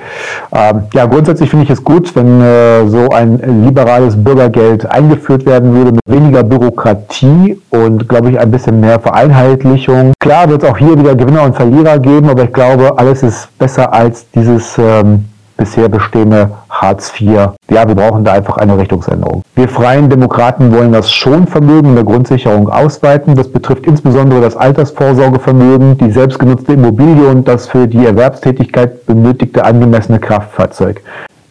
Ähm, 0.53 0.83
ja, 0.95 1.07
grundsätzlich 1.07 1.51
finde 1.51 1.65
ich 1.65 1.71
es 1.71 1.83
gut, 1.83 2.15
wenn 2.15 2.41
äh, 2.41 2.89
so 2.89 3.09
ein 3.09 3.65
liberales 3.65 4.23
Bürgergeld 4.23 4.91
eingeführt 4.91 5.47
werden 5.47 5.75
würde 5.75 5.93
mit 5.93 6.01
weniger 6.07 6.43
Bürokratie 6.43 7.61
und, 7.71 8.09
glaube 8.09 8.31
ich, 8.31 8.39
ein 8.39 8.51
bisschen 8.51 8.81
mehr 8.81 9.01
Vereinheitlichung. 9.01 10.13
Klar 10.21 10.49
wird 10.49 10.63
es 10.63 10.69
auch 10.69 10.79
hier 10.79 10.99
wieder 10.99 11.15
Gewinner 11.15 11.43
und 11.43 11.57
Verlierer 11.57 11.99
geben, 11.99 12.29
aber 12.29 12.45
ich 12.45 12.53
glaube, 12.53 12.99
alles 12.99 13.23
ist 13.23 13.49
besser 13.59 13.93
als 13.93 14.31
dieses 14.31 14.79
ähm, 14.79 15.25
bisher 15.63 15.89
bestehende 15.89 16.51
Hartz 16.69 17.13
IV. 17.21 17.51
Ja, 17.71 17.87
wir 17.87 17.95
brauchen 17.95 18.25
da 18.25 18.33
einfach 18.33 18.57
eine 18.57 18.77
Richtungsänderung. 18.77 19.43
Wir 19.55 19.69
Freien 19.69 20.11
Demokraten 20.11 20.75
wollen 20.75 20.91
das 20.91 21.13
Schonvermögen 21.13 21.95
der 21.95 22.03
Grundsicherung 22.03 22.69
ausweiten. 22.69 23.37
Das 23.37 23.47
betrifft 23.47 23.87
insbesondere 23.87 24.41
das 24.41 24.57
Altersvorsorgevermögen, 24.57 25.99
die 25.99 26.11
selbstgenutzte 26.11 26.73
Immobilie 26.73 27.29
und 27.29 27.47
das 27.47 27.69
für 27.69 27.87
die 27.87 28.05
Erwerbstätigkeit 28.05 29.07
benötigte 29.07 29.65
angemessene 29.65 30.19
Kraftfahrzeug. 30.19 31.01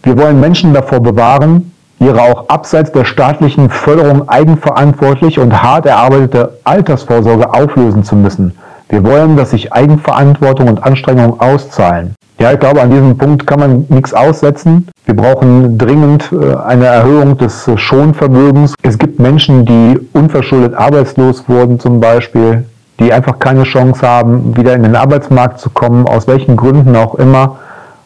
Wir 0.03 0.17
wollen 0.17 0.41
Menschen 0.41 0.73
davor 0.73 0.99
bewahren, 0.99 1.71
ihre 1.99 2.21
auch 2.21 2.49
abseits 2.49 2.91
der 2.91 3.05
staatlichen 3.05 3.69
Förderung 3.69 4.27
eigenverantwortlich 4.27 5.39
und 5.39 5.63
hart 5.63 5.85
erarbeitete 5.85 6.57
Altersvorsorge 6.65 7.53
auflösen 7.53 8.03
zu 8.03 8.17
müssen. 8.17 8.57
Wir 8.89 9.05
wollen, 9.05 9.37
dass 9.37 9.51
sich 9.51 9.71
Eigenverantwortung 9.71 10.67
und 10.67 10.83
Anstrengung 10.83 11.39
auszahlen. 11.39 12.15
Ja, 12.41 12.51
ich 12.51 12.59
glaube, 12.59 12.81
an 12.81 12.89
diesem 12.89 13.19
Punkt 13.19 13.45
kann 13.45 13.59
man 13.59 13.85
nichts 13.89 14.15
aussetzen. 14.15 14.87
Wir 15.05 15.15
brauchen 15.15 15.77
dringend 15.77 16.31
äh, 16.31 16.55
eine 16.55 16.87
Erhöhung 16.87 17.37
des 17.37 17.69
Schonvermögens. 17.75 18.73
Es 18.81 18.97
gibt 18.97 19.19
Menschen, 19.19 19.63
die 19.63 19.99
unverschuldet 20.13 20.73
arbeitslos 20.73 21.47
wurden 21.47 21.79
zum 21.79 21.99
Beispiel, 21.99 22.65
die 22.99 23.13
einfach 23.13 23.37
keine 23.37 23.61
Chance 23.61 24.07
haben, 24.07 24.57
wieder 24.57 24.73
in 24.73 24.81
den 24.81 24.95
Arbeitsmarkt 24.95 25.59
zu 25.59 25.69
kommen, 25.69 26.07
aus 26.07 26.27
welchen 26.27 26.57
Gründen 26.57 26.95
auch 26.95 27.13
immer, 27.13 27.57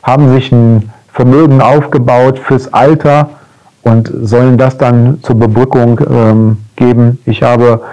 haben 0.04 0.34
sich 0.34 0.52
ein 0.52 0.92
Vermögen 1.14 1.62
aufgebaut 1.62 2.38
fürs 2.38 2.74
Alter 2.74 3.30
und 3.84 4.12
sollen 4.24 4.58
das 4.58 4.78
dann 4.78 5.20
zur 5.24 5.40
Bebrückung 5.40 6.02
ähm, 6.12 6.58
geben. 6.76 7.20
Ich 7.24 7.42
habe 7.42 7.84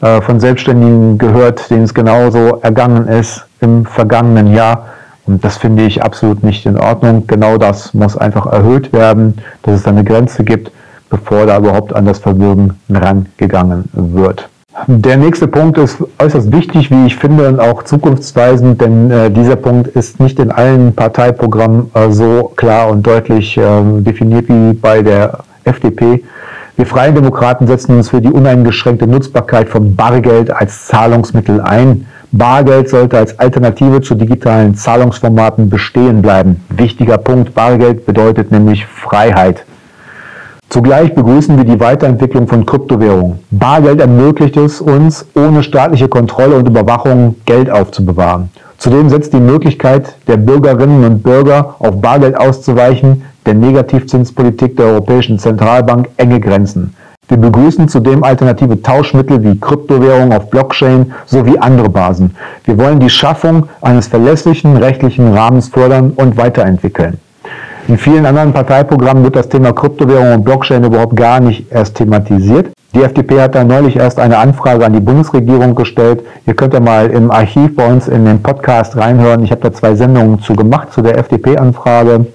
äh, 0.00 0.22
von 0.22 0.40
Selbstständigen 0.40 1.18
gehört, 1.18 1.68
denen 1.68 1.84
es 1.84 1.92
genauso 1.92 2.58
ergangen 2.62 3.06
ist 3.06 3.44
im 3.60 3.84
vergangenen 3.84 4.54
Jahr 4.54 4.86
und 5.30 5.44
das 5.44 5.58
finde 5.58 5.84
ich 5.84 6.02
absolut 6.02 6.42
nicht 6.42 6.66
in 6.66 6.76
Ordnung. 6.76 7.26
Genau 7.28 7.56
das 7.56 7.94
muss 7.94 8.16
einfach 8.16 8.46
erhöht 8.46 8.92
werden, 8.92 9.38
dass 9.62 9.76
es 9.80 9.86
eine 9.86 10.02
Grenze 10.02 10.42
gibt, 10.42 10.72
bevor 11.08 11.46
da 11.46 11.58
überhaupt 11.58 11.94
an 11.94 12.04
das 12.04 12.18
Vermögen 12.18 12.80
rangegangen 12.90 13.84
wird. 13.92 14.48
Der 14.88 15.16
nächste 15.16 15.46
Punkt 15.46 15.78
ist 15.78 15.98
äußerst 16.18 16.50
wichtig, 16.52 16.90
wie 16.90 17.06
ich 17.06 17.16
finde, 17.16 17.48
und 17.48 17.60
auch 17.60 17.84
zukunftsweisend, 17.84 18.80
denn 18.80 19.10
äh, 19.10 19.30
dieser 19.30 19.56
Punkt 19.56 19.88
ist 19.88 20.18
nicht 20.18 20.38
in 20.40 20.50
allen 20.50 20.94
Parteiprogrammen 20.94 21.90
äh, 21.94 22.10
so 22.10 22.52
klar 22.56 22.88
und 22.88 23.06
deutlich 23.06 23.56
äh, 23.56 23.62
definiert 24.00 24.48
wie 24.48 24.72
bei 24.72 25.02
der 25.02 25.40
FDP. 25.64 26.24
Wir 26.76 26.86
Freien 26.86 27.14
Demokraten 27.14 27.66
setzen 27.66 27.96
uns 27.96 28.08
für 28.08 28.20
die 28.20 28.32
uneingeschränkte 28.32 29.06
Nutzbarkeit 29.06 29.68
von 29.68 29.94
Bargeld 29.94 30.50
als 30.50 30.86
Zahlungsmittel 30.86 31.60
ein. 31.60 32.06
Bargeld 32.32 32.88
sollte 32.88 33.18
als 33.18 33.36
Alternative 33.40 34.00
zu 34.02 34.14
digitalen 34.14 34.76
Zahlungsformaten 34.76 35.68
bestehen 35.68 36.22
bleiben. 36.22 36.60
Wichtiger 36.68 37.18
Punkt, 37.18 37.54
Bargeld 37.54 38.06
bedeutet 38.06 38.52
nämlich 38.52 38.86
Freiheit. 38.86 39.64
Zugleich 40.68 41.12
begrüßen 41.12 41.56
wir 41.56 41.64
die 41.64 41.80
Weiterentwicklung 41.80 42.46
von 42.46 42.64
Kryptowährungen. 42.64 43.40
Bargeld 43.50 44.00
ermöglicht 44.00 44.56
es 44.56 44.80
uns, 44.80 45.26
ohne 45.34 45.64
staatliche 45.64 46.06
Kontrolle 46.06 46.54
und 46.54 46.68
Überwachung 46.68 47.34
Geld 47.46 47.68
aufzubewahren. 47.68 48.50
Zudem 48.78 49.08
setzt 49.10 49.32
die 49.32 49.40
Möglichkeit 49.40 50.14
der 50.28 50.36
Bürgerinnen 50.36 51.04
und 51.04 51.24
Bürger, 51.24 51.74
auf 51.80 52.00
Bargeld 52.00 52.38
auszuweichen, 52.38 53.22
der 53.44 53.54
Negativzinspolitik 53.54 54.76
der 54.76 54.86
Europäischen 54.86 55.40
Zentralbank 55.40 56.08
enge 56.16 56.38
Grenzen. 56.38 56.94
Wir 57.30 57.36
begrüßen 57.36 57.86
zudem 57.86 58.24
alternative 58.24 58.82
Tauschmittel 58.82 59.44
wie 59.44 59.56
Kryptowährungen 59.56 60.32
auf 60.32 60.50
Blockchain 60.50 61.12
sowie 61.26 61.56
andere 61.58 61.88
Basen. 61.88 62.34
Wir 62.64 62.76
wollen 62.76 62.98
die 62.98 63.08
Schaffung 63.08 63.68
eines 63.80 64.08
verlässlichen 64.08 64.76
rechtlichen 64.76 65.32
Rahmens 65.32 65.68
fördern 65.68 66.12
und 66.16 66.36
weiterentwickeln. 66.36 67.18
In 67.86 67.98
vielen 67.98 68.26
anderen 68.26 68.52
Parteiprogrammen 68.52 69.22
wird 69.22 69.36
das 69.36 69.48
Thema 69.48 69.72
Kryptowährung 69.72 70.32
und 70.34 70.44
Blockchain 70.44 70.82
überhaupt 70.82 71.14
gar 71.14 71.38
nicht 71.38 71.70
erst 71.70 71.98
thematisiert. 71.98 72.72
Die 72.96 73.02
FDP 73.04 73.40
hat 73.40 73.54
da 73.54 73.62
neulich 73.62 73.94
erst 73.94 74.18
eine 74.18 74.38
Anfrage 74.38 74.84
an 74.84 74.92
die 74.92 75.00
Bundesregierung 75.00 75.76
gestellt. 75.76 76.24
Ihr 76.46 76.54
könnt 76.54 76.74
ja 76.74 76.80
mal 76.80 77.10
im 77.10 77.30
Archiv 77.30 77.76
bei 77.76 77.86
uns 77.86 78.08
in 78.08 78.24
den 78.24 78.42
Podcast 78.42 78.96
reinhören. 78.96 79.44
Ich 79.44 79.52
habe 79.52 79.60
da 79.60 79.72
zwei 79.72 79.94
Sendungen 79.94 80.40
zu 80.40 80.54
gemacht 80.54 80.92
zu 80.92 81.00
der 81.00 81.16
FDP-Anfrage. 81.16 82.26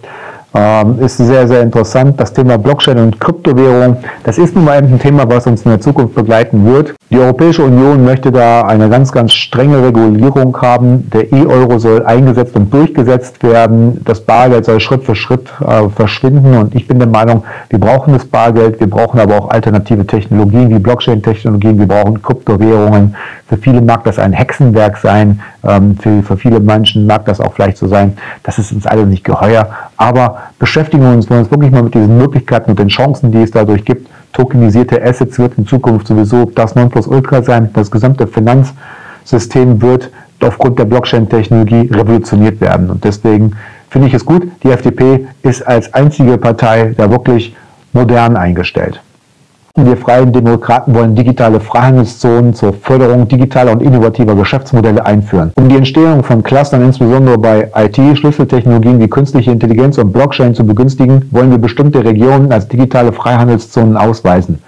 Ähm, 0.57 0.99
ist 0.99 1.17
sehr, 1.17 1.47
sehr 1.49 1.61
interessant. 1.61 2.17
Das 2.17 2.31
Thema 2.31 2.57
Blockchain 2.57 2.97
und 2.97 3.19
Kryptowährung, 3.19 3.97
das 4.23 4.37
ist 4.37 4.55
nun 4.55 4.63
mal 4.63 4.77
ein 4.77 4.99
Thema, 4.99 5.27
was 5.27 5.45
uns 5.47 5.63
in 5.63 5.71
der 5.71 5.81
Zukunft 5.81 6.15
begleiten 6.15 6.65
wird. 6.65 6.95
Die 7.09 7.19
Europäische 7.19 7.63
Union 7.63 8.05
möchte 8.05 8.31
da 8.31 8.61
eine 8.61 8.89
ganz, 8.89 9.11
ganz 9.11 9.33
strenge 9.33 9.83
Regulierung 9.83 10.55
haben. 10.61 11.09
Der 11.11 11.31
E-Euro 11.33 11.77
soll 11.77 12.05
eingesetzt 12.05 12.55
und 12.55 12.73
durchgesetzt 12.73 13.43
werden. 13.43 14.01
Das 14.05 14.21
Bargeld 14.21 14.63
soll 14.63 14.79
Schritt 14.79 15.03
für 15.03 15.15
Schritt 15.15 15.49
äh, 15.59 15.89
verschwinden. 15.89 16.55
Und 16.55 16.73
ich 16.73 16.87
bin 16.87 16.99
der 16.99 17.09
Meinung, 17.09 17.43
wir 17.69 17.79
brauchen 17.79 18.13
das 18.13 18.25
Bargeld, 18.25 18.79
wir 18.79 18.89
brauchen 18.89 19.19
aber 19.19 19.37
auch 19.37 19.49
alternative 19.49 20.07
Technologien 20.07 20.69
wie 20.69 20.79
Blockchain-Technologien, 20.79 21.77
wir 21.79 21.87
brauchen 21.87 22.21
Kryptowährungen. 22.21 23.15
Für 23.47 23.57
viele 23.57 23.81
mag 23.81 24.03
das 24.03 24.17
ein 24.17 24.33
Hexenwerk 24.33 24.97
sein, 24.97 25.39
ähm, 25.63 25.97
für, 25.97 26.23
für 26.23 26.35
viele 26.35 26.59
Menschen 26.59 27.05
mag 27.05 27.25
das 27.25 27.39
auch 27.39 27.53
vielleicht 27.53 27.77
so 27.77 27.87
sein. 27.87 28.17
Das 28.41 28.57
ist 28.57 28.71
uns 28.71 28.87
alle 28.87 29.05
nicht 29.05 29.23
geheuer. 29.23 29.69
Aber 29.97 30.37
beschäftigen 30.57 31.03
wir 31.03 31.11
uns, 31.11 31.27
uns 31.27 31.51
wirklich 31.51 31.71
mal 31.71 31.83
mit 31.83 31.93
diesen 31.93 32.17
Möglichkeiten 32.17 32.71
und 32.71 32.79
den 32.79 32.87
Chancen, 32.87 33.31
die 33.31 33.43
es 33.43 33.51
dadurch 33.51 33.85
gibt. 33.85 34.09
Tokenisierte 34.33 35.01
Assets 35.01 35.37
wird 35.37 35.57
in 35.59 35.67
Zukunft 35.67 36.07
sowieso 36.07 36.45
das 36.45 36.75
Nonplusultra 36.75 37.43
sein. 37.43 37.69
Das 37.73 37.91
gesamte 37.91 38.25
Finanzsystem 38.25 39.79
wird 39.81 40.09
aufgrund 40.41 40.79
der 40.79 40.85
Blockchain-Technologie 40.85 41.89
revolutioniert 41.93 42.59
werden. 42.61 42.89
Und 42.89 43.03
deswegen 43.03 43.53
finde 43.89 44.07
ich 44.07 44.13
es 44.13 44.25
gut, 44.25 44.47
die 44.63 44.71
FDP 44.71 45.27
ist 45.43 45.65
als 45.65 45.93
einzige 45.93 46.37
Partei 46.37 46.93
da 46.97 47.09
wirklich 47.09 47.55
modern 47.93 48.35
eingestellt. 48.35 49.01
Wir 49.77 49.97
Freien 49.97 50.31
Demokraten 50.31 50.95
wollen 50.95 51.15
digitale 51.15 51.59
Freihandelszonen 51.59 52.53
zur 52.53 52.71
Förderung 52.71 53.27
digitaler 53.27 53.73
und 53.73 53.81
innovativer 53.81 54.33
Geschäftsmodelle 54.33 55.05
einführen. 55.05 55.51
Um 55.55 55.67
die 55.67 55.75
Entstehung 55.75 56.23
von 56.23 56.41
Clustern, 56.43 56.81
insbesondere 56.81 57.37
bei 57.37 57.69
IT-Schlüsseltechnologien 57.75 59.01
wie 59.01 59.09
künstliche 59.09 59.51
Intelligenz 59.51 59.97
und 59.97 60.13
Blockchain 60.13 60.55
zu 60.55 60.65
begünstigen, 60.65 61.27
wollen 61.31 61.51
wir 61.51 61.57
bestimmte 61.57 62.05
Regionen 62.05 62.53
als 62.53 62.69
digitale 62.69 63.11
Freihandelszonen 63.11 63.97
ausweisen. 63.97 64.59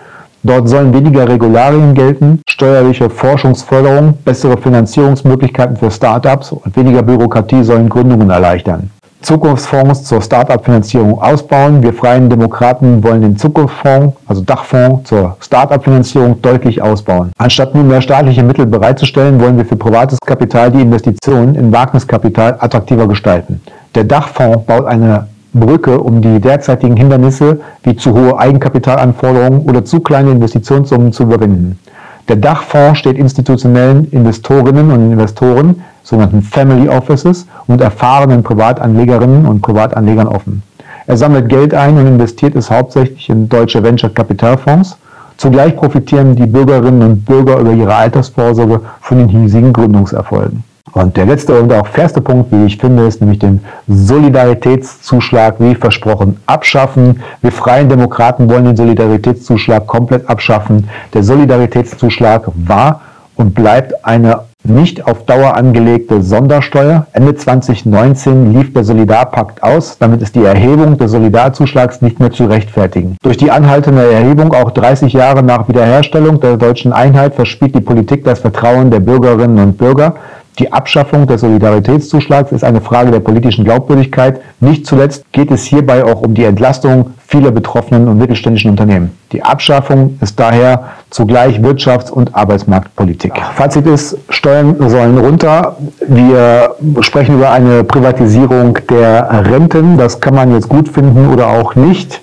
Dort 0.44 0.68
sollen 0.68 0.94
weniger 0.94 1.28
Regularien 1.28 1.94
gelten, 1.94 2.42
steuerliche 2.50 3.10
Forschungsförderung, 3.10 4.14
bessere 4.26 4.58
Finanzierungsmöglichkeiten 4.58 5.78
für 5.78 5.90
Startups 5.90 6.52
und 6.52 6.76
weniger 6.76 7.02
Bürokratie 7.02 7.64
sollen 7.64 7.88
Gründungen 7.88 8.30
erleichtern. 8.30 8.92
Zukunftsfonds 9.22 10.04
zur 10.04 10.22
Start-up-Finanzierung 10.22 11.20
ausbauen. 11.20 11.82
Wir 11.82 11.94
Freien 11.94 12.30
Demokraten 12.30 13.04
wollen 13.04 13.22
den 13.22 13.38
Zukunftsfonds, 13.38 14.16
also 14.28 14.42
Dachfonds 14.42 15.10
zur 15.10 15.36
Start-up-Finanzierung 15.42 16.42
deutlich 16.42 16.82
ausbauen. 16.82 17.32
Anstatt 17.38 17.74
nun 17.74 17.88
mehr 17.88 18.02
staatliche 18.02 18.44
Mittel 18.44 18.68
bereitzustellen, 18.68 19.42
wollen 19.42 19.58
wir 19.58 19.66
für 19.66 19.76
privates 19.76 20.20
Kapital 20.26 20.72
die 20.72 20.82
Investitionen 20.82 21.56
in 21.56 21.74
Wagniskapital 21.74 22.58
attraktiver 22.60 23.08
gestalten. 23.08 23.62
Der 23.96 24.04
Dachfonds 24.04 24.66
baut 24.66 24.86
eine 24.86 25.28
Brücke, 25.54 26.00
um 26.00 26.22
die 26.22 26.40
derzeitigen 26.40 26.96
Hindernisse 26.96 27.60
wie 27.84 27.96
zu 27.96 28.14
hohe 28.14 28.38
Eigenkapitalanforderungen 28.38 29.62
oder 29.62 29.84
zu 29.84 30.00
kleine 30.00 30.32
Investitionssummen 30.32 31.12
zu 31.12 31.24
überwinden. 31.24 31.80
Der 32.28 32.36
Dachfonds 32.36 33.00
steht 33.00 33.18
institutionellen 33.18 34.12
Investorinnen 34.12 34.92
und 34.92 35.14
Investoren 35.14 35.82
sogenannten 36.04 36.42
Family 36.42 36.90
Offices 36.90 37.48
und 37.68 37.80
erfahrenen 37.80 38.44
Privatanlegerinnen 38.44 39.46
und 39.46 39.62
Privatanlegern 39.62 40.28
offen. 40.28 40.62
Er 41.06 41.16
sammelt 41.16 41.48
Geld 41.48 41.74
ein 41.74 41.98
und 41.98 42.06
investiert 42.06 42.56
es 42.56 42.70
hauptsächlich 42.70 43.30
in 43.30 43.48
deutsche 43.48 43.82
Venture-Kapitalfonds. 43.82 44.98
Zugleich 45.38 45.76
profitieren 45.78 46.36
die 46.36 46.48
Bürgerinnen 46.48 47.02
und 47.02 47.26
Bürger 47.26 47.60
über 47.60 47.72
ihre 47.72 47.96
Altersvorsorge 47.96 48.82
von 49.00 49.20
den 49.20 49.30
hiesigen 49.30 49.72
Gründungserfolgen. 49.72 50.64
Und 50.94 51.18
der 51.18 51.26
letzte 51.26 51.60
und 51.60 51.72
auch 51.74 51.88
fairste 51.88 52.22
Punkt, 52.22 52.52
wie 52.52 52.66
ich 52.66 52.78
finde, 52.78 53.06
ist 53.06 53.22
nämlich 53.22 53.40
den 53.40 53.62
Solidaritätszuschlag, 53.88 55.56
wie 55.60 55.76
versprochen, 55.76 56.40
abschaffen. 56.46 57.22
Wir 57.42 57.52
Freien 57.52 57.90
Demokraten 57.90 58.50
wollen 58.50 58.66
den 58.66 58.78
Solidaritätszuschlag 58.78 59.86
komplett 59.86 60.28
abschaffen. 60.30 60.90
Der 61.14 61.24
Solidaritätszuschlag 61.24 62.50
war 62.56 63.02
und 63.36 63.54
bleibt 63.54 64.06
eine 64.06 64.42
nicht 64.64 65.06
auf 65.06 65.26
Dauer 65.26 65.56
angelegte 65.56 66.22
Sondersteuer. 66.22 67.08
Ende 67.14 67.36
2019 67.36 68.54
lief 68.54 68.74
der 68.74 68.84
Solidarpakt 68.84 69.64
aus. 69.64 69.98
Damit 69.98 70.22
ist 70.22 70.36
die 70.36 70.44
Erhebung 70.44 70.98
des 70.98 71.12
Solidarzuschlags 71.12 72.02
nicht 72.02 72.20
mehr 72.20 72.32
zu 72.32 72.46
rechtfertigen. 72.46 73.18
Durch 73.24 73.38
die 73.38 73.52
anhaltende 73.52 74.12
Erhebung 74.12 74.54
auch 74.54 74.72
30 74.72 75.14
Jahre 75.14 75.44
nach 75.44 75.68
Wiederherstellung 75.68 76.40
der 76.40 76.58
deutschen 76.58 76.92
Einheit 76.92 77.36
verspielt 77.36 77.76
die 77.76 77.82
Politik 77.82 78.24
das 78.26 78.40
Vertrauen 78.40 78.92
der 78.92 79.00
Bürgerinnen 79.00 79.60
und 79.60 79.78
Bürger. 79.78 80.16
Die 80.60 80.74
Abschaffung 80.74 81.28
des 81.28 81.42
Solidaritätszuschlags 81.42 82.52
ist 82.52 82.64
eine 82.64 82.82
Frage 82.82 83.12
der 83.12 83.20
politischen 83.20 83.64
Glaubwürdigkeit. 83.64 84.42
Nicht 84.60 84.88
zuletzt 84.88 85.32
geht 85.32 85.52
es 85.52 85.66
hierbei 85.66 86.04
auch 86.04 86.22
um 86.22 86.34
die 86.34 86.46
Entlastung 86.46 87.12
vieler 87.28 87.52
betroffenen 87.52 88.08
und 88.08 88.18
mittelständischen 88.18 88.72
Unternehmen. 88.72 89.16
Die 89.34 89.44
Abschaffung 89.44 90.18
ist 90.20 90.40
daher 90.40 90.86
zugleich 91.12 91.60
Wirtschafts- 91.60 92.10
und 92.10 92.34
Arbeitsmarktpolitik. 92.34 93.34
Fazit 93.56 93.86
ist, 93.86 94.18
Steuern 94.30 94.76
sollen 94.90 95.20
runter. 95.20 95.78
Wir 96.08 96.76
sprechen 97.02 97.36
über 97.36 97.52
eine 97.52 97.84
Privatisierung 97.84 98.80
der 98.90 99.46
Renten. 99.46 99.98
Das 99.98 100.20
kann 100.20 100.34
man 100.34 100.54
jetzt 100.54 100.70
gut 100.70 100.90
finden 100.90 101.32
oder 101.32 101.50
auch 101.50 101.76
nicht. 101.76 102.20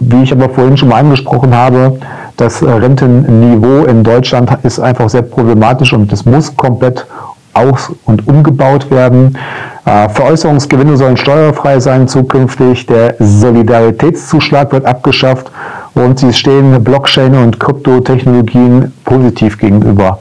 Wie 0.00 0.22
ich 0.22 0.32
aber 0.32 0.48
vorhin 0.48 0.78
schon 0.78 0.88
mal 0.88 1.00
angesprochen 1.00 1.54
habe, 1.54 1.98
das 2.38 2.62
Rentenniveau 2.62 3.84
in 3.84 4.02
Deutschland 4.02 4.50
ist 4.64 4.80
einfach 4.80 5.08
sehr 5.08 5.22
problematisch 5.22 5.92
und 5.92 6.12
es 6.12 6.24
muss 6.24 6.56
komplett 6.56 7.06
aus- 7.54 7.92
und 8.04 8.26
umgebaut 8.26 8.90
werden. 8.90 9.38
Äh, 9.84 10.08
Veräußerungsgewinne 10.08 10.96
sollen 10.96 11.16
steuerfrei 11.16 11.80
sein 11.80 12.08
zukünftig. 12.08 12.86
Der 12.86 13.14
Solidaritätszuschlag 13.18 14.72
wird 14.72 14.84
abgeschafft 14.84 15.50
und 15.94 16.18
sie 16.18 16.32
stehen 16.32 16.82
Blockchain 16.82 17.34
und 17.34 17.60
Kryptotechnologien 17.60 18.92
positiv 19.04 19.58
gegenüber. 19.58 20.18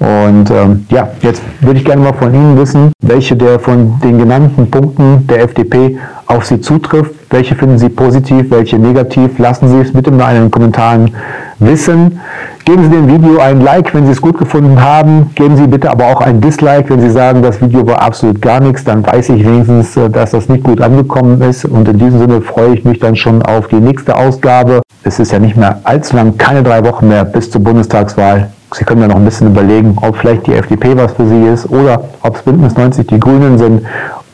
Und 0.00 0.50
ähm, 0.50 0.86
ja, 0.90 1.08
jetzt 1.22 1.42
würde 1.60 1.78
ich 1.78 1.84
gerne 1.84 2.02
mal 2.02 2.12
von 2.12 2.34
Ihnen 2.34 2.58
wissen, 2.58 2.92
welche 3.00 3.36
der 3.36 3.60
von 3.60 4.00
den 4.00 4.18
genannten 4.18 4.70
Punkten 4.70 5.26
der 5.28 5.44
FDP 5.44 5.98
auf 6.26 6.44
Sie 6.44 6.60
zutrifft. 6.60 7.12
Welche 7.30 7.54
finden 7.54 7.78
Sie 7.78 7.88
positiv, 7.88 8.50
welche 8.50 8.78
negativ? 8.78 9.38
Lassen 9.38 9.68
Sie 9.68 9.78
es 9.78 9.92
bitte 9.92 10.10
mal 10.10 10.34
in 10.34 10.42
den 10.42 10.50
Kommentaren 10.50 11.14
wissen. 11.58 12.20
Geben 12.64 12.84
Sie 12.84 12.88
dem 12.88 13.08
Video 13.08 13.40
ein 13.40 13.60
Like, 13.60 13.92
wenn 13.92 14.06
Sie 14.06 14.12
es 14.12 14.22
gut 14.22 14.38
gefunden 14.38 14.80
haben. 14.80 15.30
Geben 15.34 15.54
Sie 15.54 15.66
bitte 15.66 15.90
aber 15.90 16.06
auch 16.06 16.22
ein 16.22 16.40
Dislike, 16.40 16.88
wenn 16.88 17.00
Sie 17.02 17.10
sagen, 17.10 17.42
das 17.42 17.60
Video 17.60 17.86
war 17.86 18.00
absolut 18.00 18.40
gar 18.40 18.58
nichts. 18.58 18.84
Dann 18.84 19.06
weiß 19.06 19.28
ich 19.28 19.44
wenigstens, 19.44 19.94
äh, 19.98 20.08
dass 20.08 20.30
das 20.30 20.48
nicht 20.48 20.64
gut 20.64 20.80
angekommen 20.80 21.42
ist. 21.42 21.66
Und 21.66 21.86
in 21.88 21.98
diesem 21.98 22.18
Sinne 22.18 22.40
freue 22.40 22.74
ich 22.74 22.82
mich 22.86 23.00
dann 23.00 23.16
schon 23.16 23.42
auf 23.42 23.68
die 23.68 23.80
nächste 23.80 24.16
Ausgabe. 24.16 24.80
Es 25.02 25.18
ist 25.18 25.30
ja 25.30 25.38
nicht 25.38 25.58
mehr 25.58 25.80
allzu 25.84 26.16
lang, 26.16 26.38
keine 26.38 26.62
drei 26.62 26.82
Wochen 26.86 27.08
mehr 27.08 27.26
bis 27.26 27.50
zur 27.50 27.62
Bundestagswahl. 27.62 28.50
Sie 28.72 28.84
können 28.84 29.02
ja 29.02 29.08
noch 29.08 29.16
ein 29.16 29.26
bisschen 29.26 29.48
überlegen, 29.48 29.98
ob 30.00 30.16
vielleicht 30.16 30.46
die 30.46 30.54
FDP 30.54 30.96
was 30.96 31.12
für 31.12 31.26
Sie 31.26 31.42
ist 31.42 31.68
oder 31.70 32.04
ob 32.22 32.36
es 32.36 32.42
Bündnis 32.42 32.74
90 32.76 33.06
die 33.06 33.20
Grünen 33.20 33.58
sind 33.58 33.82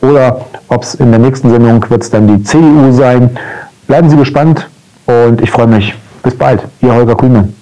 oder 0.01 0.45
ob 0.69 0.83
es 0.83 0.95
in 0.95 1.11
der 1.11 1.19
nächsten 1.19 1.49
Sendung 1.49 1.85
wird 1.89 2.01
es 2.01 2.09
dann 2.09 2.27
die 2.27 2.41
CDU 2.41 2.93
sein. 2.93 3.31
Bleiben 3.87 4.09
Sie 4.09 4.15
gespannt 4.15 4.69
und 5.05 5.41
ich 5.41 5.51
freue 5.51 5.67
mich. 5.67 5.93
Bis 6.23 6.37
bald. 6.37 6.63
Ihr 6.81 6.93
Holger 6.93 7.15
Kuhlmann. 7.15 7.53